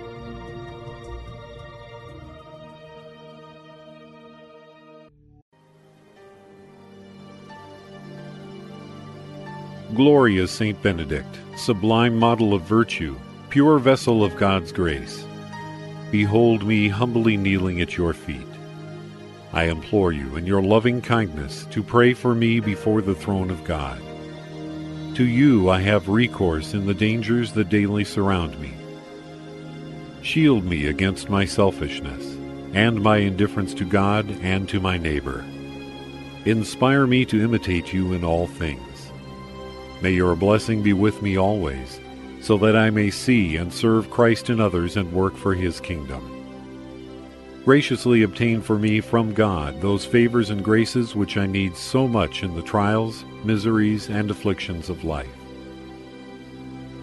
Glorious 9.95 10.51
Saint 10.51 10.83
Benedict, 10.83 11.39
sublime 11.55 12.19
model 12.19 12.53
of 12.53 12.63
virtue, 12.63 13.17
pure 13.49 13.79
vessel 13.79 14.21
of 14.21 14.35
God's 14.35 14.73
grace, 14.73 15.25
behold 16.11 16.67
me 16.67 16.89
humbly 16.89 17.37
kneeling 17.37 17.79
at 17.79 17.95
your 17.95 18.13
feet. 18.13 18.48
I 19.51 19.63
implore 19.63 20.11
you, 20.11 20.35
in 20.35 20.45
your 20.45 20.61
loving 20.61 21.01
kindness, 21.01 21.65
to 21.71 21.81
pray 21.81 22.13
for 22.13 22.35
me 22.35 22.59
before 22.59 23.01
the 23.01 23.15
throne 23.15 23.49
of 23.49 23.63
God. 23.63 23.99
To 25.15 25.23
you 25.25 25.69
I 25.69 25.81
have 25.81 26.07
recourse 26.07 26.75
in 26.75 26.85
the 26.85 26.93
dangers 26.93 27.51
that 27.53 27.69
daily 27.69 28.03
surround 28.03 28.59
me. 28.59 28.73
Shield 30.21 30.65
me 30.65 30.85
against 30.85 31.29
my 31.29 31.45
selfishness 31.45 32.37
and 32.73 33.01
my 33.01 33.17
indifference 33.17 33.73
to 33.75 33.85
God 33.85 34.29
and 34.41 34.69
to 34.69 34.79
my 34.79 34.99
neighbor. 34.99 35.43
Inspire 36.45 37.07
me 37.07 37.25
to 37.25 37.43
imitate 37.43 37.91
you 37.91 38.13
in 38.13 38.23
all 38.23 38.45
things. 38.45 39.11
May 40.01 40.11
your 40.11 40.35
blessing 40.35 40.83
be 40.83 40.93
with 40.93 41.23
me 41.23 41.37
always, 41.37 41.99
so 42.39 42.57
that 42.59 42.75
I 42.75 42.91
may 42.91 43.09
see 43.09 43.57
and 43.57 43.73
serve 43.73 44.11
Christ 44.11 44.51
in 44.51 44.61
others 44.61 44.95
and 44.95 45.11
work 45.11 45.35
for 45.35 45.55
his 45.55 45.79
kingdom 45.79 46.38
graciously 47.69 48.23
obtain 48.23 48.63
for 48.63 48.79
me 48.79 48.99
from 48.99 49.31
God 49.31 49.79
those 49.79 50.03
favors 50.03 50.49
and 50.49 50.63
graces 50.63 51.15
which 51.15 51.37
I 51.37 51.45
need 51.45 51.75
so 51.77 52.07
much 52.07 52.41
in 52.41 52.55
the 52.55 52.63
trials, 52.63 53.23
miseries, 53.43 54.09
and 54.09 54.31
afflictions 54.31 54.89
of 54.89 55.03
life. 55.03 55.29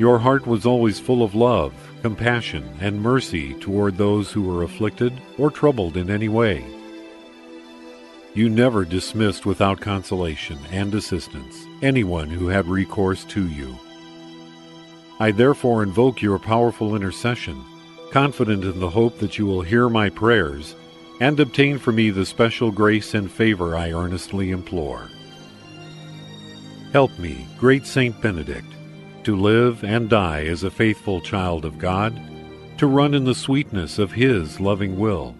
Your 0.01 0.19
heart 0.19 0.45
was 0.45 0.67
always 0.67 0.99
full 0.99 1.23
of 1.23 1.37
love, 1.37 1.73
compassion, 2.03 2.69
and 2.81 3.01
mercy 3.01 3.55
toward 3.61 3.97
those 3.97 4.33
who 4.33 4.43
were 4.43 4.65
afflicted 4.65 5.13
or 5.39 5.53
troubled 5.53 5.97
in 5.97 6.11
any 6.11 6.29
way. 6.29 6.65
You 8.35 8.49
never 8.49 8.85
dismissed 8.85 9.47
without 9.47 9.79
consolation 9.79 10.59
and 10.73 10.93
assistance 10.97 11.65
anyone 11.81 12.29
who 12.29 12.49
had 12.49 12.67
recourse 12.67 13.25
to 13.27 13.47
you. 13.47 13.79
I 15.21 15.31
therefore 15.31 15.85
invoke 15.85 16.21
your 16.21 16.41
powerful 16.41 16.97
intercession 16.97 17.65
confident 18.11 18.65
in 18.65 18.81
the 18.81 18.91
hope 18.91 19.19
that 19.19 19.39
you 19.39 19.47
will 19.47 19.63
hear 19.63 19.89
my 19.89 20.09
prayers 20.09 20.75
and 21.21 21.39
obtain 21.41 21.79
for 21.79 21.93
me 21.93 22.11
the 22.11 22.27
special 22.27 22.71
grace 22.71 23.15
and 23.15 23.31
favor 23.31 23.77
I 23.77 23.93
earnestly 23.93 24.51
implore. 24.51 25.11
Help 26.93 27.19
me, 27.19 27.47
great 27.59 27.87
Saint 27.87 28.21
Benedict, 28.21 28.73
to 29.25 29.37
live 29.37 29.83
and 29.85 30.09
die 30.09 30.45
as 30.45 30.63
a 30.63 30.71
faithful 30.71 31.21
child 31.21 31.65
of 31.65 31.79
God, 31.79 32.21
to 32.79 32.87
run 32.87 33.15
in 33.15 33.25
the 33.25 33.35
sweetness 33.35 33.99
of 33.99 34.13
His 34.13 34.61
loving 34.61 34.99
will, 34.99 35.35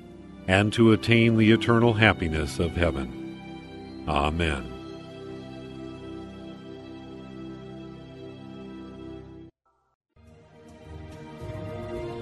and 0.49 0.73
to 0.73 0.93
attain 0.93 1.37
the 1.37 1.53
eternal 1.53 1.93
happiness 1.93 2.59
of 2.59 2.73
heaven. 2.73 4.05
Amen. 4.09 4.76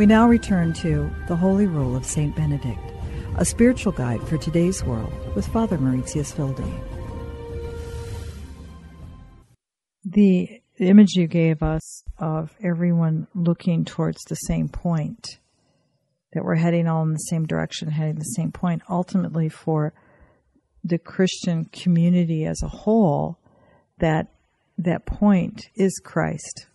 We 0.00 0.06
now 0.06 0.26
return 0.26 0.72
to 0.76 1.10
The 1.28 1.36
Holy 1.36 1.66
Rule 1.66 1.94
of 1.94 2.06
St. 2.06 2.34
Benedict, 2.34 2.80
a 3.36 3.44
spiritual 3.44 3.92
guide 3.92 4.26
for 4.26 4.38
today's 4.38 4.82
world 4.82 5.12
with 5.36 5.46
Father 5.46 5.76
Mauritius 5.76 6.38
Wilde. 6.38 6.64
The 10.06 10.62
image 10.78 11.16
you 11.16 11.26
gave 11.26 11.62
us 11.62 12.02
of 12.16 12.56
everyone 12.64 13.26
looking 13.34 13.84
towards 13.84 14.22
the 14.24 14.36
same 14.36 14.70
point, 14.70 15.38
that 16.32 16.44
we're 16.44 16.54
heading 16.54 16.88
all 16.88 17.02
in 17.02 17.12
the 17.12 17.18
same 17.18 17.46
direction, 17.46 17.90
heading 17.90 18.14
the 18.14 18.24
same 18.24 18.52
point, 18.52 18.80
ultimately 18.88 19.50
for 19.50 19.92
the 20.82 20.96
Christian 20.96 21.66
community 21.66 22.46
as 22.46 22.62
a 22.62 22.68
whole, 22.68 23.38
that 23.98 24.28
that 24.78 25.04
point 25.04 25.68
is 25.74 26.00
Christ 26.02 26.68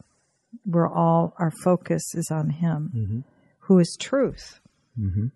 we're 0.65 0.91
all 0.91 1.33
our 1.39 1.51
focus 1.63 2.13
is 2.15 2.29
on 2.31 2.49
Him, 2.49 2.91
mm-hmm. 2.95 3.19
who 3.59 3.79
is 3.79 3.97
truth, 3.99 4.59
mm-hmm. 4.99 5.27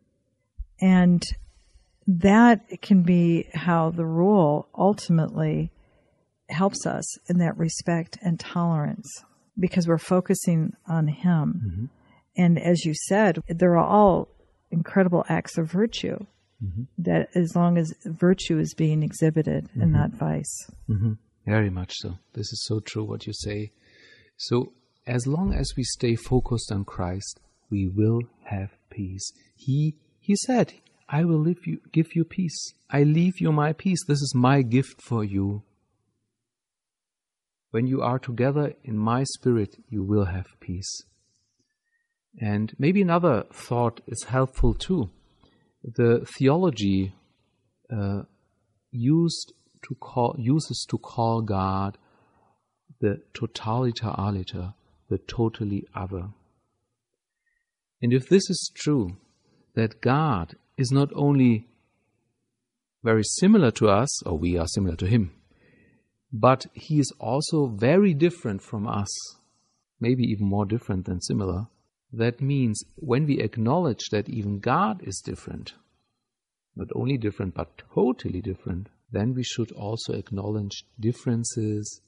and 0.82 1.24
that 2.08 2.82
can 2.82 3.04
be 3.04 3.48
how 3.54 3.92
the 3.92 4.06
rule 4.06 4.68
ultimately 4.78 5.72
helps 6.50 6.86
us 6.86 7.06
in 7.30 7.38
that 7.38 7.58
respect 7.58 8.18
and 8.22 8.40
tolerance 8.40 9.24
because 9.60 9.88
we're 9.88 9.98
focusing 9.98 10.74
on 10.88 11.08
Him. 11.08 11.62
Mm-hmm. 11.64 11.86
And 12.38 12.60
as 12.60 12.86
you 12.86 12.94
said, 12.94 13.40
they're 13.48 13.78
all 13.78 14.30
incredible 14.72 15.26
acts 15.30 15.58
of 15.58 15.72
virtue. 15.72 16.18
Mm-hmm. 16.64 16.84
That 16.98 17.30
as 17.36 17.56
long 17.56 17.78
as 17.78 17.94
virtue 18.04 18.60
is 18.60 18.74
being 18.74 19.02
exhibited 19.02 19.70
and 19.76 19.84
mm-hmm. 19.84 19.94
not 19.94 20.12
vice. 20.12 20.70
Mm-hmm. 20.90 21.14
Very 21.46 21.70
much 21.70 21.94
so. 21.96 22.18
This 22.34 22.52
is 22.52 22.66
so 22.66 22.80
true 22.82 23.04
what 23.06 23.26
you 23.26 23.34
say. 23.34 23.72
So 24.36 24.74
as 25.10 25.26
long 25.26 25.54
as 25.54 25.74
we 25.76 25.84
stay 25.84 26.16
focused 26.16 26.72
on 26.72 26.86
Christ, 26.86 27.40
we 27.72 27.88
will 27.88 28.22
have 28.46 28.70
peace. 28.90 29.32
He, 29.56 29.96
he 30.20 30.36
said, 30.36 30.74
I 31.10 31.24
will 31.26 31.46
you, 31.66 31.80
give 31.92 32.16
you 32.16 32.24
peace. 32.24 32.74
I 32.92 33.04
leave 33.04 33.42
you 33.42 33.52
my 33.52 33.74
peace. 33.74 34.06
This 34.08 34.22
is 34.22 34.34
my 34.36 34.62
gift 34.62 35.02
for 35.02 35.24
you. 35.24 35.64
When 37.72 37.88
you 37.88 38.02
are 38.02 38.20
together 38.20 38.74
in 38.84 38.98
my 38.98 39.24
spirit, 39.24 39.78
you 39.90 40.04
will 40.04 40.26
have 40.26 40.60
peace. 40.60 41.04
And 42.40 42.74
maybe 42.78 43.02
another 43.02 43.46
thought 43.52 44.02
is 44.08 44.24
helpful 44.24 44.76
too. 44.76 45.10
The 45.84 46.26
theology 46.38 47.14
uh, 47.92 48.24
used 48.92 49.54
to 49.88 49.96
call 49.96 50.36
uses 50.38 50.86
to 50.90 50.98
call 50.98 51.42
God 51.42 51.98
the 53.02 53.22
totaliter 53.34 54.18
aliter, 54.18 54.74
the 55.10 55.18
totally 55.18 55.86
other. 55.94 56.30
And 58.02 58.14
if 58.14 58.30
this 58.30 58.50
is 58.50 58.72
true, 58.76 59.18
that 59.76 60.02
God 60.02 60.56
is 60.78 60.92
not 60.92 61.10
only 61.14 61.68
very 63.04 63.24
similar 63.24 63.72
to 63.72 63.90
us, 63.90 64.24
or 64.26 64.38
we 64.38 64.58
are 64.58 64.68
similar 64.68 64.96
to 64.98 65.08
Him, 65.08 65.32
but 66.32 66.66
He 66.74 67.00
is 67.00 67.12
also 67.20 67.68
very 67.68 68.14
different 68.14 68.62
from 68.62 68.88
us, 68.88 69.10
maybe 70.00 70.24
even 70.24 70.48
more 70.48 70.66
different 70.66 71.06
than 71.06 71.22
similar. 71.22 71.68
That 72.12 72.42
means 72.42 72.84
when 72.96 73.26
we 73.26 73.40
acknowledge 73.40 74.10
that 74.12 74.30
even 74.30 74.60
God 74.60 75.02
is 75.04 75.22
different, 75.24 75.74
not 76.76 76.88
only 76.96 77.18
different, 77.18 77.54
but 77.54 77.82
totally 77.94 78.42
different, 78.42 78.88
then 79.12 79.34
we 79.34 79.44
should 79.44 79.72
also 79.72 80.14
acknowledge 80.14 80.84
differences 81.00 82.02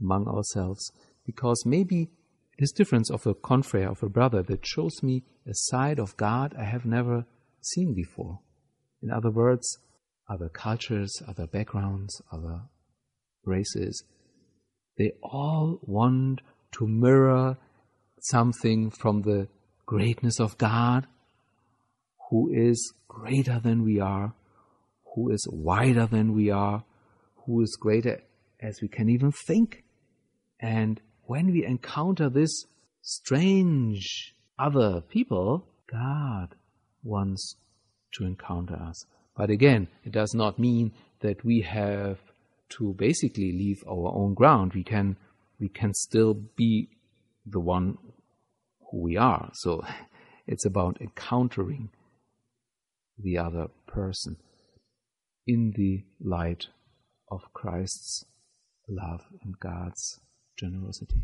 among 0.00 0.28
ourselves, 0.28 0.92
because 1.24 1.64
maybe 1.66 2.10
this 2.58 2.72
difference 2.72 3.10
of 3.10 3.26
a 3.26 3.34
confrere, 3.34 3.90
of 3.90 4.02
a 4.02 4.08
brother, 4.08 4.42
that 4.42 4.66
shows 4.66 5.02
me 5.02 5.24
a 5.46 5.52
side 5.52 5.98
of 5.98 6.16
God 6.16 6.54
I 6.58 6.64
have 6.64 6.86
never 6.86 7.26
seen 7.60 7.94
before. 7.94 8.40
In 9.02 9.10
other 9.10 9.30
words, 9.30 9.78
other 10.28 10.48
cultures, 10.48 11.22
other 11.28 11.46
backgrounds, 11.46 12.20
other 12.32 12.62
races, 13.44 14.02
they 14.98 15.12
all 15.22 15.78
want 15.82 16.40
to 16.72 16.86
mirror 16.86 17.58
something 18.20 18.90
from 18.90 19.22
the 19.22 19.48
greatness 19.84 20.40
of 20.40 20.58
God, 20.58 21.06
who 22.30 22.50
is 22.52 22.94
greater 23.06 23.60
than 23.60 23.84
we 23.84 24.00
are, 24.00 24.34
who 25.14 25.30
is 25.30 25.46
wider 25.50 26.06
than 26.06 26.34
we 26.34 26.50
are, 26.50 26.84
who 27.44 27.62
is 27.62 27.78
greater 27.80 28.20
as 28.60 28.80
we 28.82 28.88
can 28.88 29.08
even 29.08 29.30
think. 29.46 29.84
And 30.60 31.00
when 31.26 31.52
we 31.52 31.64
encounter 31.64 32.28
this 32.28 32.66
strange 33.02 34.34
other 34.58 35.00
people, 35.00 35.66
God 35.90 36.54
wants 37.02 37.56
to 38.14 38.24
encounter 38.24 38.74
us. 38.74 39.04
But 39.36 39.50
again, 39.50 39.88
it 40.04 40.12
does 40.12 40.34
not 40.34 40.58
mean 40.58 40.92
that 41.20 41.44
we 41.44 41.60
have 41.62 42.18
to 42.70 42.94
basically 42.94 43.52
leave 43.52 43.82
our 43.88 44.12
own 44.14 44.34
ground. 44.34 44.72
We 44.74 44.82
can 44.82 45.16
we 45.60 45.68
can 45.68 45.94
still 45.94 46.34
be 46.34 46.88
the 47.46 47.60
one 47.60 47.98
who 48.90 49.02
we 49.02 49.16
are. 49.16 49.50
So 49.54 49.84
it's 50.46 50.66
about 50.66 51.00
encountering 51.00 51.90
the 53.18 53.38
other 53.38 53.68
person 53.86 54.36
in 55.46 55.72
the 55.76 56.04
light 56.20 56.66
of 57.30 57.40
Christ's 57.54 58.24
love 58.88 59.22
and 59.42 59.58
God's 59.58 60.20
generosity. 60.56 61.22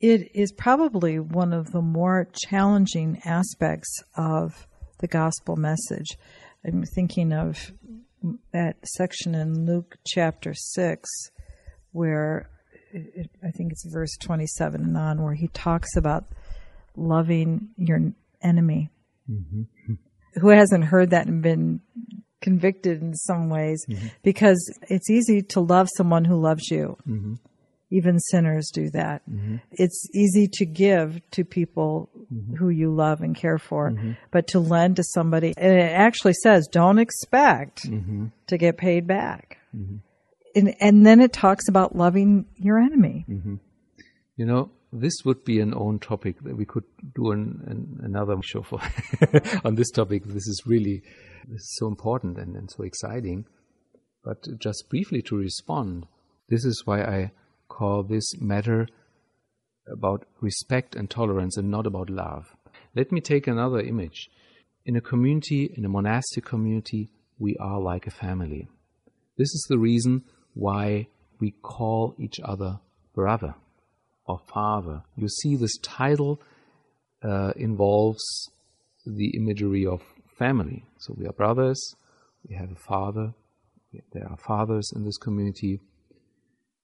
It 0.00 0.30
is 0.34 0.52
probably 0.52 1.18
one 1.18 1.52
of 1.52 1.70
the 1.72 1.80
more 1.80 2.28
challenging 2.48 3.20
aspects 3.24 4.02
of 4.16 4.66
the 4.98 5.06
gospel 5.06 5.56
message. 5.56 6.18
I'm 6.64 6.84
thinking 6.84 7.32
of 7.32 7.72
that 8.52 8.76
section 8.84 9.34
in 9.34 9.66
Luke 9.66 9.96
chapter 10.06 10.54
6 10.54 11.08
where 11.92 12.48
it, 12.92 13.30
I 13.42 13.50
think 13.50 13.72
it's 13.72 13.86
verse 13.86 14.16
27 14.20 14.82
and 14.82 14.96
on, 14.96 15.22
where 15.22 15.34
he 15.34 15.48
talks 15.48 15.96
about 15.96 16.24
loving 16.96 17.68
your 17.76 18.12
enemy. 18.42 18.90
Mm-hmm. 19.30 19.94
Who 20.34 20.48
hasn't 20.48 20.84
heard 20.84 21.10
that 21.10 21.26
and 21.26 21.42
been 21.42 21.80
convicted 22.40 23.02
in 23.02 23.14
some 23.14 23.48
ways? 23.50 23.84
Mm-hmm. 23.88 24.08
Because 24.22 24.58
it's 24.88 25.10
easy 25.10 25.42
to 25.42 25.60
love 25.60 25.88
someone 25.96 26.24
who 26.24 26.40
loves 26.40 26.70
you. 26.70 26.96
Mm-hmm. 27.08 27.34
Even 27.92 28.18
sinners 28.18 28.70
do 28.72 28.90
that. 28.90 29.22
Mm-hmm. 29.30 29.56
It's 29.70 30.08
easy 30.14 30.48
to 30.54 30.64
give 30.64 31.20
to 31.32 31.44
people 31.44 32.10
mm-hmm. 32.32 32.56
who 32.56 32.70
you 32.70 32.92
love 32.92 33.20
and 33.20 33.36
care 33.36 33.58
for, 33.58 33.90
mm-hmm. 33.90 34.12
but 34.30 34.46
to 34.48 34.60
lend 34.60 34.96
to 34.96 35.04
somebody, 35.04 35.54
and 35.56 35.72
it 35.74 35.92
actually 35.92 36.34
says, 36.34 36.68
don't 36.70 36.98
expect 36.98 37.86
to 38.46 38.58
get 38.58 38.76
paid 38.76 39.06
back 39.06 39.58
and, 40.54 40.74
and 40.80 41.06
then 41.06 41.20
it 41.20 41.32
talks 41.32 41.68
about 41.68 41.96
loving 41.96 42.46
your 42.56 42.78
enemy. 42.78 43.24
Mm-hmm. 43.28 43.56
You 44.36 44.46
know, 44.46 44.70
this 44.92 45.24
would 45.24 45.44
be 45.44 45.60
an 45.60 45.74
own 45.74 45.98
topic 45.98 46.42
that 46.42 46.56
we 46.56 46.64
could 46.64 46.84
do 47.14 47.32
an, 47.32 47.62
an, 47.66 48.00
another 48.02 48.36
show 48.42 48.62
for 48.62 48.80
on 49.64 49.74
this 49.74 49.90
topic. 49.90 50.24
This 50.24 50.46
is 50.46 50.62
really 50.66 51.02
this 51.48 51.60
is 51.60 51.76
so 51.78 51.88
important 51.88 52.38
and, 52.38 52.56
and 52.56 52.70
so 52.70 52.84
exciting. 52.84 53.46
But 54.24 54.46
just 54.58 54.88
briefly 54.88 55.22
to 55.22 55.36
respond, 55.36 56.06
this 56.48 56.64
is 56.64 56.82
why 56.84 57.02
I 57.02 57.32
call 57.78 58.02
this 58.02 58.26
matter 58.40 58.86
about 59.90 60.24
respect 60.40 60.94
and 60.94 61.08
tolerance 61.08 61.56
and 61.56 61.70
not 61.70 61.86
about 61.86 62.10
love. 62.10 62.54
Let 62.94 63.10
me 63.10 63.20
take 63.20 63.46
another 63.46 63.80
image. 63.80 64.28
In 64.84 64.96
a 64.96 65.00
community, 65.00 65.70
in 65.76 65.84
a 65.84 65.88
monastic 65.88 66.44
community, 66.44 67.08
we 67.38 67.56
are 67.58 67.80
like 67.80 68.06
a 68.06 68.10
family. 68.10 68.68
This 69.38 69.48
is 69.48 69.66
the 69.68 69.78
reason 69.78 70.22
why 70.54 71.06
we 71.40 71.52
call 71.62 72.14
each 72.18 72.38
other 72.44 72.80
brother 73.14 73.54
or 74.26 74.38
father. 74.52 75.02
You 75.16 75.28
see, 75.28 75.56
this 75.56 75.76
title 75.78 76.40
uh, 77.24 77.52
involves 77.56 78.50
the 79.06 79.30
imagery 79.36 79.86
of 79.86 80.02
family. 80.38 80.84
So 80.98 81.14
we 81.18 81.26
are 81.26 81.32
brothers, 81.32 81.80
we 82.48 82.54
have 82.56 82.70
a 82.70 82.82
father, 82.88 83.34
there 84.12 84.28
are 84.28 84.36
fathers 84.36 84.90
in 84.94 85.04
this 85.04 85.18
community. 85.18 85.80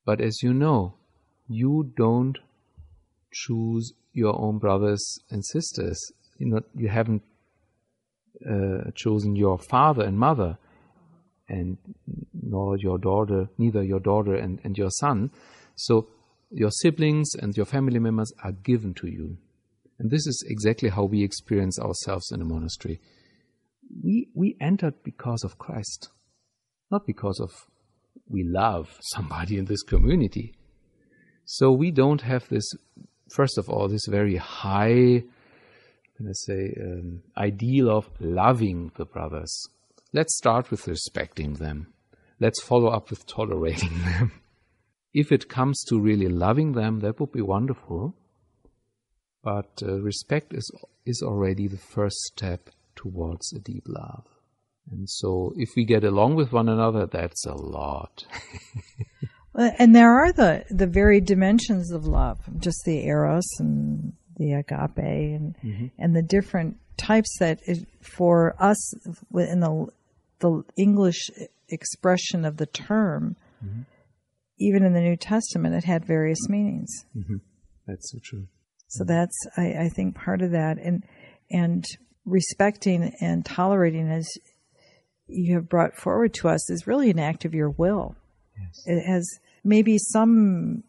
But 0.09 0.23
as 0.23 0.43
you 0.43 0.55
know, 0.55 0.95
you 1.49 1.93
don't 1.95 2.39
choose 3.31 3.93
your 4.15 4.41
own 4.41 4.57
brothers 4.57 5.19
and 5.31 5.45
sisters. 5.45 6.01
You, 6.39 6.47
know, 6.47 6.61
you 6.75 6.89
haven't 6.89 7.23
uh, 8.51 8.91
chosen 8.95 9.37
your 9.37 9.59
father 9.59 10.03
and 10.03 10.19
mother 10.19 10.57
and 11.47 11.77
nor 12.33 12.79
your 12.79 12.97
daughter, 12.97 13.51
neither 13.59 13.83
your 13.83 14.01
daughter 14.01 14.35
and, 14.35 14.59
and 14.65 14.79
your 14.79 14.89
son. 14.89 15.31
So 15.77 16.09
your 16.51 16.71
siblings 16.71 17.35
and 17.35 17.55
your 17.55 17.67
family 17.67 17.99
members 17.99 18.33
are 18.43 18.53
given 18.53 18.95
to 18.95 19.09
you. 19.09 19.37
And 19.99 20.11
this 20.11 20.27
is 20.27 20.43
exactly 20.49 20.89
how 20.89 21.05
we 21.05 21.23
experience 21.23 21.79
ourselves 21.79 22.33
in 22.33 22.41
a 22.41 22.47
monastery. 22.47 22.99
We, 24.03 24.29
we 24.35 24.57
entered 24.59 25.03
because 25.05 25.45
of 25.45 25.59
Christ, 25.59 26.09
not 26.91 27.07
because 27.07 27.39
of 27.41 27.51
we 28.29 28.45
love 28.45 28.99
somebody 29.01 29.57
in 29.57 29.65
this 29.67 29.83
community. 29.83 30.55
So 31.45 31.73
we 31.73 31.91
don't 31.91 32.21
have 32.23 32.49
this, 32.49 32.71
first 33.31 33.59
of 33.59 33.69
all, 33.69 33.89
this 33.89 34.07
very 34.07 34.37
high, 34.37 35.25
let's 36.21 36.45
say, 36.45 36.75
um, 36.81 37.23
ideal 37.37 37.91
of 37.91 38.11
loving 38.21 38.93
the 38.97 39.07
brothers. 39.07 39.69
Let's 40.13 40.37
start 40.37 40.71
with 40.71 40.87
respecting 40.87 41.55
them. 41.55 41.93
Let's 42.41 42.63
follow 42.63 42.89
up 42.89 43.11
with 43.11 43.27
tolerating 43.27 43.99
them. 44.05 44.33
If 45.15 45.33
it 45.33 45.49
comes 45.49 45.83
to 45.89 45.99
really 45.99 46.29
loving 46.29 46.73
them, 46.73 47.01
that 47.01 47.19
would 47.19 47.33
be 47.33 47.41
wonderful. 47.41 48.15
But 49.43 49.83
uh, 49.83 50.01
respect 50.01 50.53
is, 50.53 50.71
is 51.07 51.23
already 51.23 51.67
the 51.67 51.79
first 51.79 52.19
step 52.25 52.71
towards 52.95 53.53
a 53.53 53.59
deep 53.59 53.85
love. 53.87 54.27
And 54.91 55.09
so 55.09 55.53
if 55.57 55.71
we 55.77 55.85
get 55.85 56.05
along 56.05 56.37
with 56.37 56.53
one 56.53 56.69
another, 56.69 57.07
that's 57.07 57.45
a 57.47 57.55
lot. 57.55 58.25
and 59.55 59.95
there 59.95 60.13
are 60.13 60.33
the, 60.33 60.65
the 60.71 60.87
very 60.87 61.21
dimensions 61.21 61.93
of 61.93 62.07
love, 62.07 62.39
just 62.59 62.83
the 62.85 63.07
eros 63.07 63.49
and 63.59 64.13
the 64.37 64.53
agape 64.53 64.99
and, 64.99 65.55
mm-hmm. 65.63 65.87
and 65.99 66.17
the 66.17 66.23
different 66.23 66.77
types 66.97 67.37
that 67.39 67.61
it, 67.67 67.87
for 68.03 68.55
us 68.59 68.93
in 69.35 69.61
the 69.61 69.89
the 70.41 70.63
English 70.77 71.31
expression 71.69 72.45
of 72.45 72.57
the 72.57 72.67
term, 72.67 73.37
mm-hmm. 73.65 73.83
even 74.59 74.85
in 74.85 74.93
the 74.93 75.01
New 75.01 75.17
Testament, 75.17 75.75
it 75.75 75.85
had 75.85 76.05
various 76.05 76.49
meanings. 76.49 76.91
Mm-hmm. 77.17 77.37
That's 77.87 78.11
so 78.13 78.19
true. 78.23 78.47
So 78.89 79.05
that's, 79.05 79.37
I, 79.57 79.85
I, 79.85 79.89
think, 79.89 80.15
part 80.15 80.43
of 80.43 80.53
that, 80.53 80.79
and 80.79 81.05
and 81.51 81.85
respecting 82.25 83.15
and 83.21 83.45
tolerating, 83.45 84.11
as 84.11 84.29
you 85.29 85.55
have 85.55 85.69
brought 85.69 85.95
forward 85.95 86.35
to 86.35 86.49
us, 86.49 86.71
is 86.71 86.87
really 86.87 87.11
an 87.11 87.19
act 87.19 87.45
of 87.45 87.55
your 87.55 87.71
will. 87.71 88.17
Yes. 88.59 88.83
It 88.87 89.07
has 89.07 89.29
maybe 89.65 89.99
some 89.99 90.85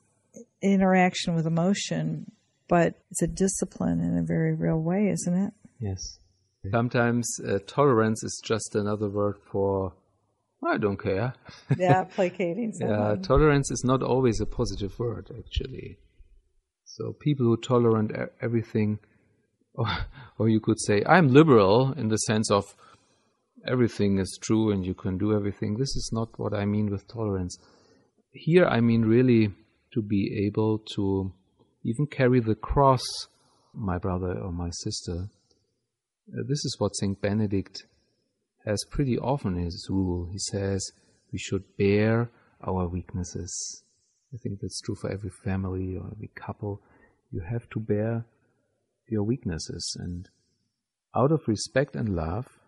interaction 0.62 1.36
with 1.36 1.45
emotion, 1.45 2.32
but 2.67 2.95
it's 3.12 3.21
a 3.21 3.28
discipline 3.28 3.99
in 4.02 4.17
a 4.17 4.23
very 4.23 4.54
real 4.54 4.80
way, 4.80 5.10
isn't 5.10 5.34
it? 5.34 5.54
Yes. 5.80 6.19
Sometimes 6.71 7.39
uh, 7.47 7.60
tolerance 7.65 8.23
is 8.23 8.41
just 8.43 8.75
another 8.75 9.10
word 9.10 9.36
for 9.52 9.93
I 10.63 10.78
don't 10.78 10.97
care. 10.97 11.34
Yeah, 11.78 12.04
placating 12.15 12.73
someone. 12.73 12.99
yeah, 12.99 13.15
tolerance 13.21 13.71
is 13.71 13.84
not 13.86 14.04
always 14.04 14.41
a 14.41 14.45
positive 14.45 14.97
word, 14.99 15.32
actually. 15.38 15.97
So 16.84 17.13
people 17.13 17.45
who 17.45 17.58
tolerate 17.58 18.12
everything, 18.41 18.99
or, 19.73 19.88
or 20.38 20.49
you 20.49 20.60
could 20.60 20.80
say, 20.80 21.02
I'm 21.06 21.30
liberal 21.30 21.93
in 21.93 22.10
the 22.10 22.17
sense 22.17 22.52
of 22.52 22.75
everything 23.67 24.19
is 24.19 24.39
true 24.41 24.72
and 24.72 24.86
you 24.86 24.93
can 24.93 25.17
do 25.17 25.36
everything. 25.36 25.78
This 25.78 25.95
is 25.95 26.10
not 26.13 26.38
what 26.38 26.54
I 26.54 26.65
mean 26.65 26.89
with 26.89 27.08
tolerance. 27.08 27.58
Here 28.32 28.65
I 28.65 28.80
mean 28.80 29.04
really 29.04 29.54
to 29.93 30.02
be 30.02 30.45
able 30.45 30.80
to 30.95 31.32
even 31.84 32.08
carry 32.08 32.39
the 32.39 32.56
cross, 32.56 33.02
my 33.74 33.98
brother 33.98 34.38
or 34.39 34.52
my 34.52 34.69
sister. 34.72 35.30
Uh, 36.32 36.43
this 36.48 36.63
is 36.65 36.76
what 36.80 36.95
Saint 36.95 37.22
Benedict 37.22 37.86
has 38.65 38.84
pretty 38.91 39.17
often 39.17 39.58
in 39.58 39.65
his 39.65 39.88
rule. 39.89 40.28
He 40.32 40.38
says 40.38 40.91
we 41.32 41.39
should 41.39 41.63
bear 41.78 42.30
our 42.62 42.88
weaknesses. 42.88 43.84
I 44.34 44.38
think 44.38 44.60
that's 44.60 44.82
true 44.82 44.95
for 44.95 45.12
every 45.12 45.32
family 45.43 45.95
or 45.95 46.10
every 46.12 46.30
couple. 46.36 46.82
You 47.32 47.41
have 47.41 47.69
to 47.72 47.80
bear 47.80 48.26
your 49.08 49.24
weaknesses, 49.24 49.98
and 50.00 50.30
out 51.15 51.32
of 51.32 51.48
respect 51.48 51.95
and 51.95 52.15
love, 52.15 52.59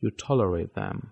you 0.00 0.10
tolerate 0.10 0.74
them. 0.74 1.10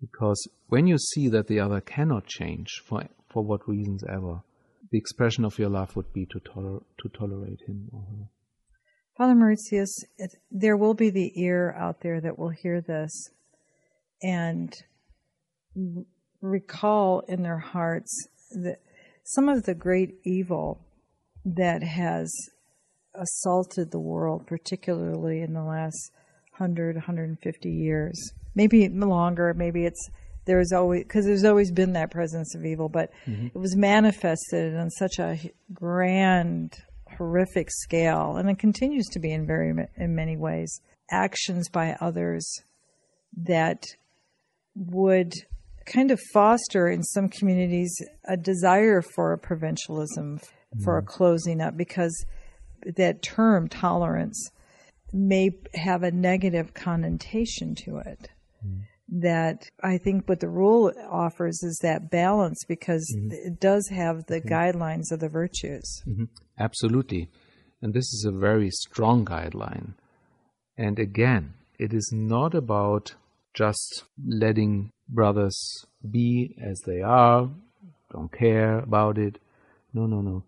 Because 0.00 0.48
when 0.68 0.86
you 0.86 0.98
see 0.98 1.28
that 1.28 1.46
the 1.46 1.60
other 1.60 1.80
cannot 1.80 2.26
change 2.26 2.80
for 2.86 3.04
for 3.30 3.44
what 3.44 3.68
reasons 3.68 4.02
ever, 4.08 4.42
the 4.90 4.98
expression 4.98 5.44
of 5.44 5.58
your 5.58 5.68
love 5.68 5.94
would 5.94 6.12
be 6.12 6.26
to 6.26 6.40
toler- 6.40 6.82
to 7.00 7.08
tolerate 7.10 7.60
him 7.66 7.88
or 7.92 8.00
her. 8.00 8.28
Father 9.16 9.34
Mauritius, 9.34 10.04
it, 10.18 10.34
there 10.50 10.76
will 10.76 10.94
be 10.94 11.10
the 11.10 11.32
ear 11.40 11.74
out 11.78 12.00
there 12.00 12.20
that 12.20 12.38
will 12.38 12.48
hear 12.48 12.80
this 12.80 13.30
and 14.22 14.74
recall 16.40 17.20
in 17.28 17.42
their 17.42 17.58
hearts 17.58 18.28
that 18.50 18.80
some 19.24 19.48
of 19.48 19.64
the 19.64 19.74
great 19.74 20.14
evil 20.24 20.86
that 21.44 21.82
has 21.82 22.32
assaulted 23.14 23.90
the 23.90 24.00
world, 24.00 24.46
particularly 24.46 25.42
in 25.42 25.52
the 25.52 25.62
last 25.62 26.12
100, 26.60 26.96
150 26.96 27.70
years, 27.70 28.32
maybe 28.54 28.88
longer, 28.88 29.54
maybe 29.54 29.86
it's 29.86 30.10
there's 30.46 30.72
always 30.72 31.04
because 31.04 31.26
there's 31.26 31.44
always 31.44 31.70
been 31.70 31.92
that 31.92 32.10
presence 32.10 32.54
of 32.54 32.64
evil, 32.64 32.88
but 32.88 33.10
mm-hmm. 33.26 33.46
it 33.46 33.58
was 33.58 33.76
manifested 33.76 34.74
on 34.74 34.90
such 34.90 35.18
a 35.18 35.38
grand 35.72 36.76
horrific 37.16 37.70
scale, 37.70 38.36
and 38.36 38.48
it 38.48 38.58
continues 38.58 39.06
to 39.08 39.18
be 39.18 39.32
in 39.32 39.46
very 39.46 39.74
in 39.96 40.14
many 40.14 40.36
ways. 40.36 40.80
Actions 41.10 41.68
by 41.68 41.96
others 42.00 42.62
that 43.36 43.84
would 44.74 45.32
kind 45.86 46.10
of 46.10 46.20
foster 46.32 46.88
in 46.88 47.02
some 47.02 47.28
communities 47.28 47.94
a 48.28 48.36
desire 48.36 49.02
for 49.02 49.32
a 49.32 49.38
provincialism, 49.38 50.38
mm-hmm. 50.38 50.84
for 50.84 50.98
a 50.98 51.02
mm-hmm. 51.02 51.08
closing 51.08 51.60
up, 51.60 51.76
because 51.76 52.24
that 52.96 53.22
term 53.22 53.68
tolerance 53.68 54.50
may 55.12 55.50
have 55.74 56.02
a 56.02 56.10
negative 56.10 56.74
connotation 56.74 57.74
to 57.86 57.98
it. 57.98 58.28
Mm-hmm 58.64 58.80
that 59.10 59.68
I 59.82 59.98
think 59.98 60.28
what 60.28 60.40
the 60.40 60.48
rule 60.48 60.92
offers 61.10 61.62
is 61.62 61.78
that 61.82 62.10
balance 62.10 62.64
because 62.66 63.12
mm-hmm. 63.16 63.32
it 63.32 63.60
does 63.60 63.88
have 63.88 64.26
the 64.26 64.40
mm-hmm. 64.40 64.48
guidelines 64.48 65.10
of 65.10 65.20
the 65.20 65.28
virtues. 65.28 66.02
Mm-hmm. 66.06 66.24
Absolutely. 66.58 67.28
And 67.82 67.92
this 67.92 68.12
is 68.12 68.24
a 68.24 68.32
very 68.32 68.70
strong 68.70 69.24
guideline. 69.24 69.94
And 70.76 70.98
again, 70.98 71.54
it 71.78 71.92
is 71.92 72.10
not 72.12 72.54
about 72.54 73.14
just 73.52 74.04
letting 74.24 74.90
brothers 75.08 75.84
be 76.08 76.56
as 76.62 76.80
they 76.86 77.00
are, 77.00 77.50
don't 78.12 78.32
care 78.32 78.78
about 78.78 79.18
it. 79.18 79.38
No, 79.92 80.06
no, 80.06 80.20
no. 80.20 80.44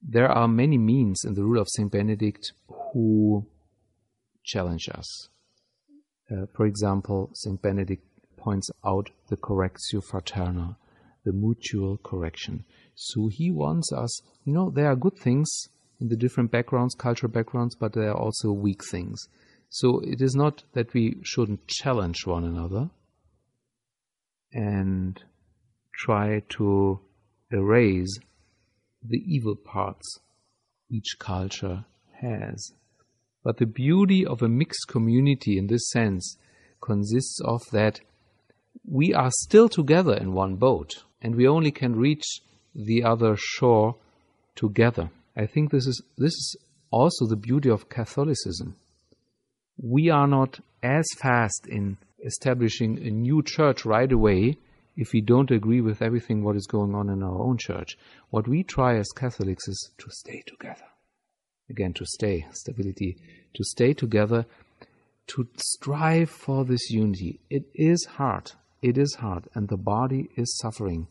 There 0.00 0.28
are 0.28 0.46
many 0.46 0.78
means 0.78 1.24
in 1.24 1.34
the 1.34 1.42
rule 1.42 1.60
of 1.60 1.68
St. 1.68 1.90
Benedict 1.90 2.52
who 2.92 3.46
challenge 4.48 4.88
us. 4.88 5.28
Uh, 6.30 6.46
for 6.54 6.66
example, 6.66 7.30
St. 7.34 7.60
Benedict 7.60 8.04
points 8.36 8.70
out 8.84 9.10
the 9.28 9.36
correctio 9.36 10.02
fraterna, 10.10 10.76
the 11.24 11.32
mutual 11.32 11.98
correction. 11.98 12.64
So 12.94 13.28
he 13.28 13.50
wants 13.50 13.92
us, 13.92 14.22
you 14.44 14.52
know, 14.52 14.70
there 14.70 14.86
are 14.90 14.96
good 14.96 15.18
things 15.18 15.48
in 16.00 16.08
the 16.08 16.16
different 16.16 16.50
backgrounds, 16.50 16.94
cultural 16.94 17.30
backgrounds, 17.30 17.74
but 17.74 17.92
there 17.92 18.10
are 18.10 18.16
also 18.16 18.52
weak 18.52 18.80
things. 18.90 19.28
So 19.68 20.00
it 20.00 20.22
is 20.22 20.34
not 20.34 20.62
that 20.72 20.94
we 20.94 21.18
shouldn't 21.22 21.66
challenge 21.68 22.26
one 22.26 22.44
another 22.44 22.90
and 24.52 25.20
try 25.94 26.42
to 26.56 27.00
erase 27.50 28.18
the 29.02 29.22
evil 29.26 29.56
parts 29.56 30.20
each 30.90 31.16
culture 31.18 31.84
has. 32.20 32.72
But 33.48 33.56
the 33.56 33.64
beauty 33.64 34.26
of 34.26 34.42
a 34.42 34.48
mixed 34.50 34.88
community 34.88 35.56
in 35.56 35.68
this 35.68 35.88
sense 35.88 36.36
consists 36.82 37.40
of 37.42 37.62
that 37.72 37.98
we 38.84 39.14
are 39.14 39.30
still 39.30 39.70
together 39.70 40.12
in 40.12 40.34
one 40.34 40.56
boat 40.56 41.04
and 41.22 41.34
we 41.34 41.48
only 41.48 41.70
can 41.70 41.96
reach 41.96 42.42
the 42.74 43.02
other 43.02 43.36
shore 43.38 43.96
together. 44.54 45.08
I 45.34 45.46
think 45.46 45.70
this 45.70 45.86
is 45.86 46.02
this 46.18 46.34
is 46.34 46.56
also 46.90 47.24
the 47.24 47.36
beauty 47.36 47.70
of 47.70 47.88
Catholicism. 47.88 48.76
We 49.78 50.10
are 50.10 50.26
not 50.26 50.60
as 50.82 51.06
fast 51.18 51.66
in 51.66 51.96
establishing 52.22 52.98
a 52.98 53.10
new 53.10 53.42
church 53.42 53.86
right 53.86 54.12
away 54.12 54.58
if 54.94 55.14
we 55.14 55.22
don't 55.22 55.50
agree 55.50 55.80
with 55.80 56.02
everything 56.02 56.44
what 56.44 56.56
is 56.56 56.66
going 56.66 56.94
on 56.94 57.08
in 57.08 57.22
our 57.22 57.40
own 57.40 57.56
church. 57.56 57.96
What 58.28 58.46
we 58.46 58.62
try 58.62 58.98
as 58.98 59.08
Catholics 59.16 59.66
is 59.68 59.90
to 59.96 60.10
stay 60.10 60.42
together. 60.46 60.87
Again, 61.70 61.92
to 61.94 62.06
stay, 62.06 62.46
stability, 62.52 63.16
to 63.54 63.64
stay 63.64 63.92
together, 63.92 64.46
to 65.28 65.48
strive 65.56 66.30
for 66.30 66.64
this 66.64 66.90
unity. 66.90 67.40
It 67.50 67.64
is 67.74 68.04
hard. 68.04 68.52
It 68.80 68.96
is 68.96 69.16
hard, 69.16 69.48
and 69.54 69.68
the 69.68 69.76
body 69.76 70.30
is 70.36 70.56
suffering. 70.56 71.08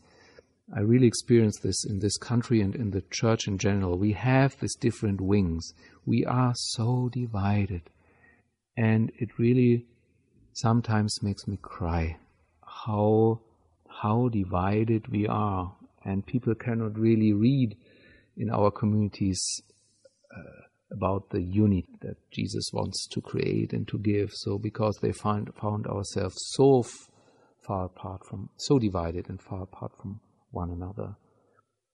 I 0.74 0.80
really 0.80 1.06
experience 1.06 1.58
this 1.60 1.84
in 1.84 2.00
this 2.00 2.16
country 2.18 2.60
and 2.60 2.74
in 2.74 2.90
the 2.90 3.02
church 3.10 3.46
in 3.46 3.58
general. 3.58 3.96
We 3.96 4.12
have 4.12 4.58
these 4.58 4.74
different 4.74 5.20
wings. 5.20 5.72
We 6.04 6.24
are 6.26 6.52
so 6.54 7.08
divided. 7.10 7.82
And 8.76 9.10
it 9.18 9.38
really 9.38 9.86
sometimes 10.52 11.22
makes 11.22 11.46
me 11.46 11.58
cry 11.62 12.16
how 12.64 13.40
how 14.02 14.28
divided 14.28 15.08
we 15.08 15.26
are 15.26 15.74
and 16.04 16.26
people 16.26 16.54
cannot 16.54 16.98
really 16.98 17.32
read 17.32 17.76
in 18.36 18.50
our 18.50 18.70
communities 18.70 19.40
about 20.90 21.30
the 21.30 21.42
unity 21.42 21.88
that 22.00 22.16
Jesus 22.30 22.70
wants 22.72 23.06
to 23.08 23.20
create 23.20 23.72
and 23.72 23.86
to 23.88 23.98
give 23.98 24.30
so 24.32 24.58
because 24.58 24.98
they 25.00 25.12
find 25.12 25.50
found 25.60 25.86
ourselves 25.86 26.36
so 26.54 26.80
f- 26.80 27.10
far 27.66 27.84
apart 27.86 28.24
from 28.24 28.48
so 28.56 28.78
divided 28.78 29.28
and 29.28 29.40
far 29.40 29.62
apart 29.62 29.92
from 30.00 30.20
one 30.50 30.70
another, 30.70 31.14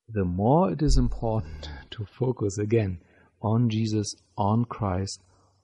the 0.09 0.25
more 0.25 0.73
it 0.73 0.83
is 0.83 0.97
important 0.97 1.69
to 1.91 2.05
focus 2.05 2.59
again 2.59 3.01
on 3.43 3.69
Jesus, 3.69 4.15
on 4.39 4.65
Christ, 4.65 5.21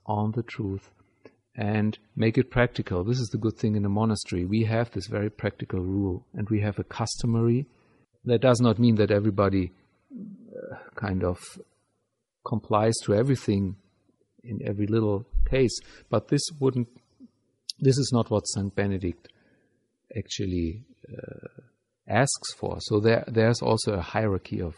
on 0.06 0.32
the 0.32 0.42
truth, 0.42 0.90
and 1.54 1.98
make 2.16 2.36
it 2.36 2.50
practical. 2.50 3.04
This 3.04 3.20
is 3.20 3.28
the 3.28 3.38
good 3.38 3.56
thing 3.56 3.76
in 3.76 3.84
a 3.84 3.88
monastery. 3.88 4.44
We 4.44 4.64
have 4.64 4.90
this 4.90 5.06
very 5.06 5.30
practical 5.30 5.80
rule, 5.80 6.26
and 6.34 6.48
we 6.50 6.60
have 6.60 6.78
a 6.78 6.84
customary. 6.84 7.66
That 8.24 8.42
does 8.42 8.60
not 8.60 8.78
mean 8.78 8.96
that 8.96 9.10
everybody 9.10 9.72
uh, 10.12 10.76
kind 10.94 11.24
of 11.24 11.38
complies 12.44 12.94
to 13.04 13.14
everything 13.14 13.76
in 14.42 14.60
every 14.64 14.86
little 14.86 15.26
case, 15.48 15.78
but 16.08 16.28
this 16.28 16.42
wouldn't. 16.58 16.88
This 17.78 17.98
is 17.98 18.10
not 18.12 18.30
what 18.30 18.42
Saint 18.48 18.74
Benedict 18.74 19.28
actually 20.16 20.84
uh, 21.10 21.62
asks 22.08 22.52
for. 22.58 22.76
So 22.80 23.00
there, 23.00 23.24
there's 23.26 23.62
also 23.62 23.94
a 23.94 24.02
hierarchy 24.02 24.60
of 24.60 24.74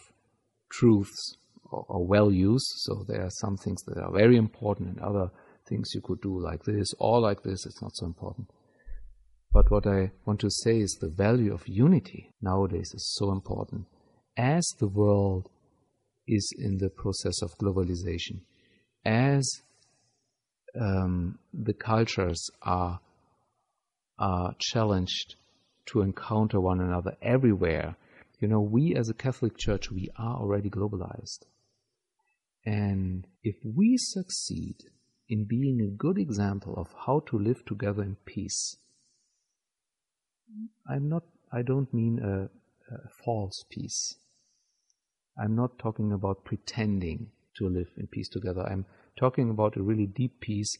truths 0.70 1.36
or, 1.70 1.84
or 1.88 2.06
values. 2.08 2.64
So 2.84 3.04
there 3.08 3.22
are 3.22 3.30
some 3.30 3.56
things 3.56 3.82
that 3.84 3.98
are 3.98 4.12
very 4.12 4.36
important 4.36 4.90
and 4.90 5.00
other 5.00 5.30
things 5.68 5.90
you 5.94 6.00
could 6.00 6.20
do 6.20 6.38
like 6.40 6.64
this 6.64 6.88
or 6.98 7.20
like 7.20 7.42
this. 7.42 7.66
It's 7.66 7.82
not 7.82 7.96
so 7.96 8.06
important. 8.06 8.50
But 9.52 9.70
what 9.70 9.86
I 9.86 10.12
want 10.24 10.40
to 10.40 10.50
say 10.50 10.78
is 10.78 10.96
the 11.00 11.10
value 11.10 11.52
of 11.52 11.68
unity 11.68 12.32
nowadays 12.40 12.92
is 12.94 13.14
so 13.16 13.32
important. 13.32 13.86
As 14.36 14.66
the 14.78 14.88
world 14.88 15.50
is 16.34 16.52
in 16.58 16.78
the 16.78 16.90
process 16.90 17.42
of 17.42 17.56
globalization, 17.58 18.40
as 19.04 19.44
um, 20.80 21.38
the 21.52 21.74
cultures 21.74 22.50
are 22.62 23.00
are 24.18 24.54
challenged 24.58 25.34
to 25.86 26.00
encounter 26.00 26.60
one 26.60 26.80
another 26.80 27.16
everywhere. 27.20 27.96
You 28.38 28.48
know, 28.48 28.60
we 28.60 28.94
as 28.94 29.08
a 29.08 29.14
Catholic 29.14 29.56
Church, 29.56 29.90
we 29.90 30.08
are 30.16 30.36
already 30.36 30.70
globalized. 30.70 31.42
And 32.64 33.26
if 33.42 33.56
we 33.64 33.96
succeed 33.96 34.76
in 35.32 35.44
being 35.44 35.80
a 35.80 35.96
good 35.96 36.18
example 36.18 36.74
of 36.76 36.88
how 37.06 37.20
to 37.26 37.38
live 37.38 37.64
together 37.64 38.02
in 38.02 38.16
peace. 38.26 38.76
I'm 40.86 41.08
not, 41.08 41.22
I 41.50 41.62
don't 41.62 41.92
mean 41.94 42.18
a, 42.22 42.94
a 42.94 42.98
false 43.24 43.64
peace. 43.70 44.14
I'm 45.40 45.54
not 45.56 45.78
talking 45.78 46.12
about 46.12 46.44
pretending 46.44 47.28
to 47.56 47.68
live 47.68 47.88
in 47.96 48.06
peace 48.06 48.28
together. 48.28 48.62
I'm 48.62 48.86
talking 49.18 49.50
about 49.50 49.76
a 49.76 49.82
really 49.82 50.06
deep 50.06 50.40
peace. 50.40 50.74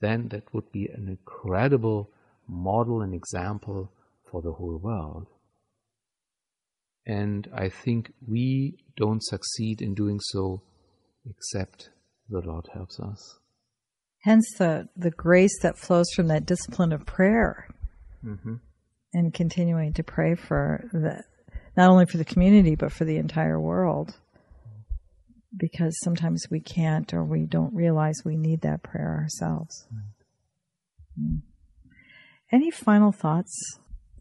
Then 0.00 0.28
that 0.28 0.52
would 0.52 0.72
be 0.72 0.86
an 0.86 1.08
incredible 1.08 2.10
model 2.48 3.02
and 3.02 3.14
example 3.14 3.92
for 4.30 4.42
the 4.42 4.52
whole 4.52 4.78
world. 4.82 5.26
And 7.06 7.48
I 7.54 7.68
think 7.68 8.12
we 8.26 8.84
don't 8.96 9.22
succeed 9.22 9.82
in 9.82 9.94
doing 9.94 10.20
so 10.20 10.62
except 11.28 11.90
the 12.28 12.40
Lord 12.40 12.68
helps 12.72 12.98
us. 13.00 13.38
Hence 14.22 14.46
the, 14.58 14.88
the 14.96 15.10
grace 15.10 15.58
that 15.62 15.78
flows 15.78 16.10
from 16.14 16.28
that 16.28 16.46
discipline 16.46 16.92
of 16.92 17.06
prayer 17.06 17.68
Mm-hmm. 18.22 18.56
and 19.14 19.32
continuing 19.32 19.94
to 19.94 20.02
pray 20.02 20.34
for 20.34 20.84
the, 20.92 21.22
not 21.76 21.90
only 21.90 22.06
for 22.06 22.18
the 22.18 22.24
community, 22.24 22.74
but 22.74 22.92
for 22.92 23.04
the 23.04 23.16
entire 23.16 23.60
world. 23.60 24.16
Because 25.56 25.98
sometimes 26.02 26.46
we 26.50 26.60
can't 26.60 27.12
or 27.12 27.24
we 27.24 27.46
don't 27.46 27.74
realize 27.74 28.22
we 28.24 28.36
need 28.36 28.60
that 28.62 28.82
prayer 28.82 29.18
ourselves. 29.20 29.86
Mm. 31.20 31.42
Any 32.52 32.70
final 32.70 33.12
thoughts? 33.12 33.78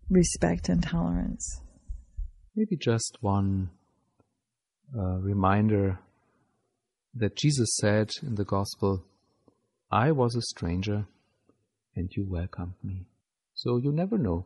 Respect 0.10 0.70
and 0.70 0.82
tolerance. 0.82 1.62
Maybe 2.56 2.78
just 2.78 3.18
one 3.22 3.70
uh, 4.98 5.20
reminder 5.20 6.00
that 7.14 7.38
Jesus 7.38 7.76
said 7.80 8.10
in 8.24 8.36
the 8.36 8.46
Gospel, 8.46 9.04
I 9.92 10.12
was 10.12 10.36
a 10.36 10.42
stranger 10.42 11.06
and 11.96 12.10
you 12.16 12.26
welcomed 12.28 12.76
me. 12.84 13.06
So 13.54 13.78
you 13.78 13.92
never 13.92 14.18
know 14.18 14.46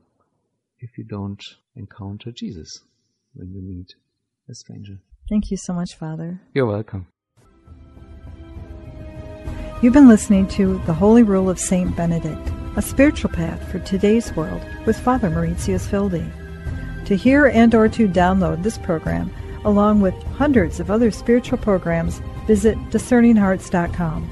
if 0.79 0.97
you 0.97 1.05
don't 1.05 1.41
encounter 1.75 2.31
Jesus 2.31 2.69
when 3.33 3.51
you 3.51 3.61
meet 3.61 3.95
a 4.49 4.55
stranger. 4.55 4.99
Thank 5.29 5.51
you 5.51 5.57
so 5.57 5.73
much, 5.73 5.95
Father. 5.95 6.41
You're 6.53 6.65
welcome. 6.65 7.07
You've 9.81 9.93
been 9.93 10.07
listening 10.07 10.47
to 10.49 10.81
The 10.85 10.93
Holy 10.93 11.23
Rule 11.23 11.49
of 11.49 11.59
Saint 11.59 11.95
Benedict, 11.95 12.51
a 12.77 12.81
spiritual 12.81 13.31
path 13.31 13.69
for 13.69 13.79
today's 13.79 14.33
world 14.35 14.61
with 14.85 14.97
Father 14.97 15.29
Mauritius 15.29 15.91
Wilde. 15.91 16.23
To 17.05 17.15
hear 17.17 17.47
and 17.47 17.75
or 17.75 17.89
to 17.89 18.07
download 18.07 18.63
this 18.63 18.77
program, 18.77 19.29
along 19.65 20.01
with 20.01 20.13
hundreds 20.37 20.79
of 20.79 20.89
other 20.89 21.11
spiritual 21.11 21.57
programs, 21.57 22.21
visit 22.47 22.77
discerninghearts.com. 22.91 24.29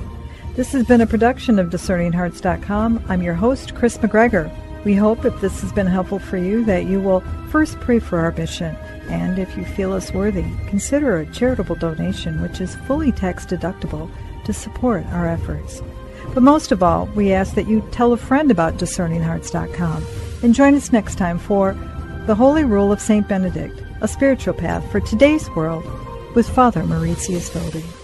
This 0.56 0.72
has 0.74 0.86
been 0.86 1.02
a 1.02 1.08
production 1.08 1.60
of 1.60 1.70
discerninghearts.com. 1.70 3.06
I'm 3.08 3.22
your 3.22 3.36
host, 3.36 3.76
Kris 3.76 3.98
McGregor. 3.98 4.50
We 4.84 4.96
hope 4.96 5.26
if 5.26 5.40
this 5.42 5.62
has 5.62 5.72
been 5.72 5.88
helpful 5.88 6.18
for 6.18 6.38
you 6.38 6.66
that 6.66 6.86
you 6.86 7.00
will 7.00 7.22
first 7.50 7.80
pray 7.80 8.00
for 8.00 8.20
our 8.20 8.32
mission, 8.32 8.76
and 9.10 9.38
if 9.38 9.56
you 9.56 9.64
feel 9.64 9.94
us 9.94 10.12
worthy, 10.12 10.46
consider 10.68 11.18
a 11.18 11.26
charitable 11.28 11.76
donation 11.76 12.42
which 12.42 12.60
is 12.60 12.76
fully 12.88 13.12
tax 13.12 13.46
deductible 13.46 14.10
to 14.46 14.54
support 14.54 15.06
our 15.08 15.28
efforts. 15.28 15.84
But 16.34 16.42
most 16.42 16.72
of 16.72 16.82
all, 16.82 17.06
we 17.08 17.32
ask 17.32 17.54
that 17.56 17.68
you 17.68 17.88
tell 17.92 18.14
a 18.14 18.18
friend 18.18 18.50
about 18.50 18.78
discerninghearts.com 18.78 20.06
and 20.42 20.56
join 20.56 20.74
us 20.74 20.92
next 20.92 21.16
time 21.16 21.38
for 21.38 21.74
The 22.26 22.36
Holy 22.36 22.64
Rule 22.64 22.92
of 22.92 23.02
St. 23.02 23.28
Benedict, 23.28 23.84
a 24.02 24.08
spiritual 24.08 24.56
path 24.56 24.90
for 24.92 25.00
today's 25.00 25.48
world 25.52 25.86
with 26.34 26.50
Father 26.50 26.84
Mauritius 26.84 27.54
Wilde. 27.54 28.01